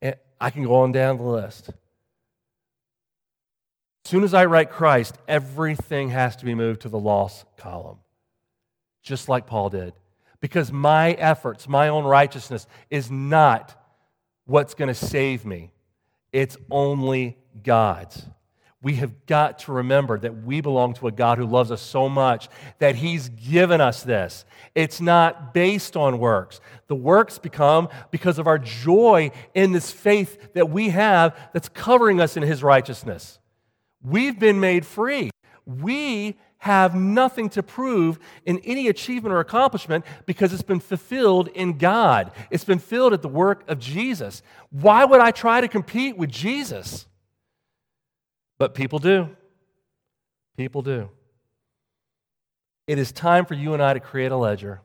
[0.00, 1.70] And I can go on down the list.
[4.04, 7.98] As soon as I write Christ, everything has to be moved to the loss column
[9.02, 9.92] just like Paul did.
[10.40, 13.78] Because my efforts, my own righteousness, is not
[14.44, 15.72] what's going to save me,
[16.32, 18.26] it's only God's.
[18.82, 22.08] We have got to remember that we belong to a God who loves us so
[22.08, 22.48] much
[22.80, 24.44] that He's given us this.
[24.74, 26.60] It's not based on works.
[26.88, 32.20] The works become because of our joy in this faith that we have that's covering
[32.20, 33.38] us in His righteousness.
[34.02, 35.30] We've been made free.
[35.64, 41.78] We have nothing to prove in any achievement or accomplishment because it's been fulfilled in
[41.78, 42.32] God.
[42.50, 44.42] It's been filled at the work of Jesus.
[44.70, 47.06] Why would I try to compete with Jesus?
[48.62, 49.28] But people do.
[50.56, 51.08] People do.
[52.86, 54.82] It is time for you and I to create a ledger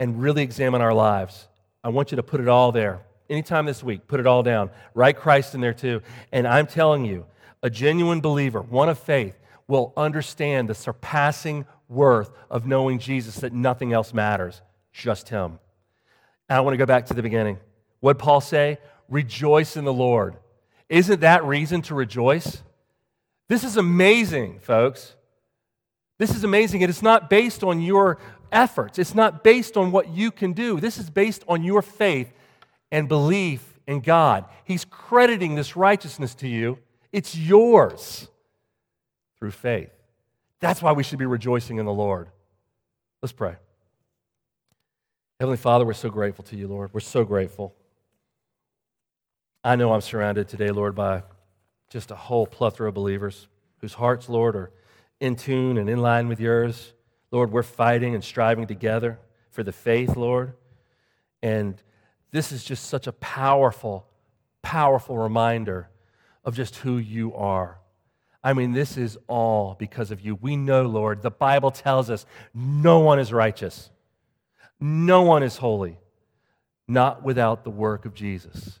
[0.00, 1.46] and really examine our lives.
[1.84, 3.02] I want you to put it all there.
[3.28, 4.70] Anytime this week, put it all down.
[4.94, 6.00] Write Christ in there too.
[6.32, 7.26] And I'm telling you,
[7.62, 9.34] a genuine believer, one of faith,
[9.66, 15.58] will understand the surpassing worth of knowing Jesus, that nothing else matters, just Him.
[16.48, 17.58] And I want to go back to the beginning.
[18.00, 18.78] What Paul say?
[19.10, 20.38] Rejoice in the Lord.
[20.88, 22.62] Isn't that reason to rejoice?
[23.48, 25.14] This is amazing, folks.
[26.18, 26.82] This is amazing.
[26.82, 28.18] And it's not based on your
[28.50, 30.80] efforts, it's not based on what you can do.
[30.80, 32.32] This is based on your faith
[32.90, 34.46] and belief in God.
[34.64, 36.78] He's crediting this righteousness to you,
[37.12, 38.28] it's yours
[39.38, 39.90] through faith.
[40.60, 42.28] That's why we should be rejoicing in the Lord.
[43.22, 43.56] Let's pray.
[45.38, 46.92] Heavenly Father, we're so grateful to you, Lord.
[46.92, 47.74] We're so grateful.
[49.68, 51.24] I know I'm surrounded today, Lord, by
[51.90, 53.48] just a whole plethora of believers
[53.82, 54.70] whose hearts, Lord, are
[55.20, 56.94] in tune and in line with yours.
[57.30, 59.18] Lord, we're fighting and striving together
[59.50, 60.54] for the faith, Lord.
[61.42, 61.82] And
[62.30, 64.06] this is just such a powerful,
[64.62, 65.90] powerful reminder
[66.46, 67.78] of just who you are.
[68.42, 70.34] I mean, this is all because of you.
[70.36, 73.90] We know, Lord, the Bible tells us no one is righteous,
[74.80, 75.98] no one is holy,
[76.86, 78.80] not without the work of Jesus.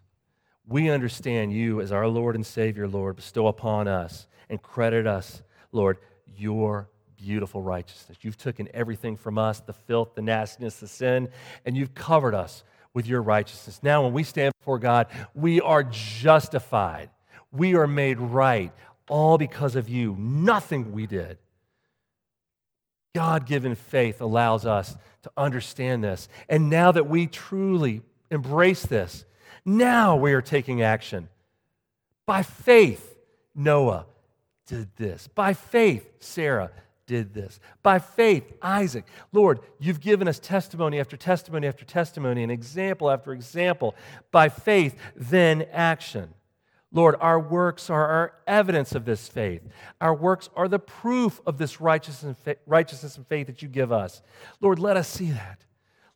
[0.68, 5.42] We understand you as our Lord and Savior, Lord, bestow upon us and credit us,
[5.72, 5.96] Lord,
[6.36, 8.18] your beautiful righteousness.
[8.20, 11.30] You've taken everything from us, the filth, the nastiness, the sin,
[11.64, 13.80] and you've covered us with your righteousness.
[13.82, 17.08] Now, when we stand before God, we are justified.
[17.50, 18.72] We are made right,
[19.08, 20.14] all because of you.
[20.18, 21.38] Nothing we did.
[23.14, 26.28] God given faith allows us to understand this.
[26.48, 29.24] And now that we truly embrace this,
[29.64, 31.28] now we are taking action.
[32.26, 33.16] By faith,
[33.54, 34.06] Noah
[34.66, 35.28] did this.
[35.28, 36.70] By faith, Sarah
[37.06, 37.58] did this.
[37.82, 39.04] By faith, Isaac.
[39.32, 43.94] Lord, you've given us testimony after testimony after testimony and example after example.
[44.30, 46.34] By faith, then action.
[46.92, 49.62] Lord, our works are our evidence of this faith.
[50.00, 52.36] Our works are the proof of this righteousness
[53.16, 54.22] and faith that you give us.
[54.60, 55.64] Lord, let us see that.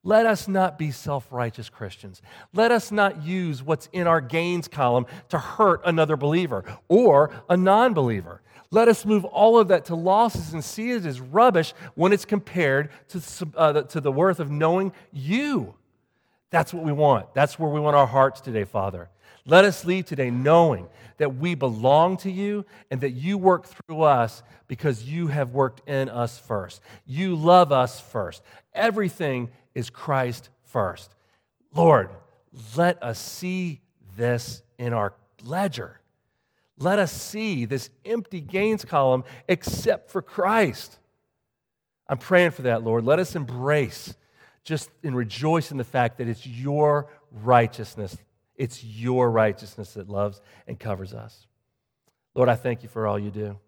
[0.05, 2.23] Let us not be self righteous Christians.
[2.53, 7.57] Let us not use what's in our gains column to hurt another believer or a
[7.57, 8.43] non believer.
[8.73, 12.25] Let us move all of that to losses and see it as rubbish when it's
[12.25, 13.23] compared to,
[13.55, 15.75] uh, to the worth of knowing you.
[16.51, 17.35] That's what we want.
[17.35, 19.11] That's where we want our hearts today, Father.
[19.45, 20.89] Let us leave today knowing
[21.19, 25.87] that we belong to you and that you work through us because you have worked
[25.89, 26.81] in us first.
[27.05, 28.43] You love us first.
[28.73, 31.15] Everything is Christ first.
[31.75, 32.11] Lord,
[32.77, 33.81] let us see
[34.17, 35.15] this in our
[35.45, 36.01] ledger.
[36.79, 40.99] Let us see this empty gains column except for Christ.
[42.09, 43.05] I'm praying for that, Lord.
[43.05, 44.15] Let us embrace
[44.65, 48.17] just and rejoice in the fact that it's your righteousness.
[48.57, 51.47] It's your righteousness that loves and covers us.
[52.35, 53.59] Lord, I thank you for all you do.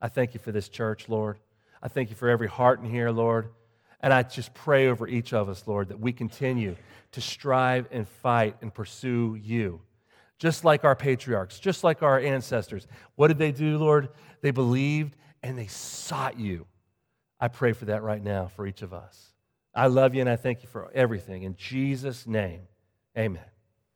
[0.00, 1.38] I thank you for this church, Lord.
[1.82, 3.48] I thank you for every heart in here, Lord.
[4.00, 6.76] And I just pray over each of us, Lord, that we continue
[7.12, 9.80] to strive and fight and pursue you.
[10.38, 12.86] Just like our patriarchs, just like our ancestors.
[13.14, 14.08] What did they do, Lord?
[14.40, 16.66] They believed and they sought you.
[17.40, 19.32] I pray for that right now for each of us.
[19.74, 21.42] I love you and I thank you for everything.
[21.42, 22.62] In Jesus' name,
[23.16, 23.42] amen.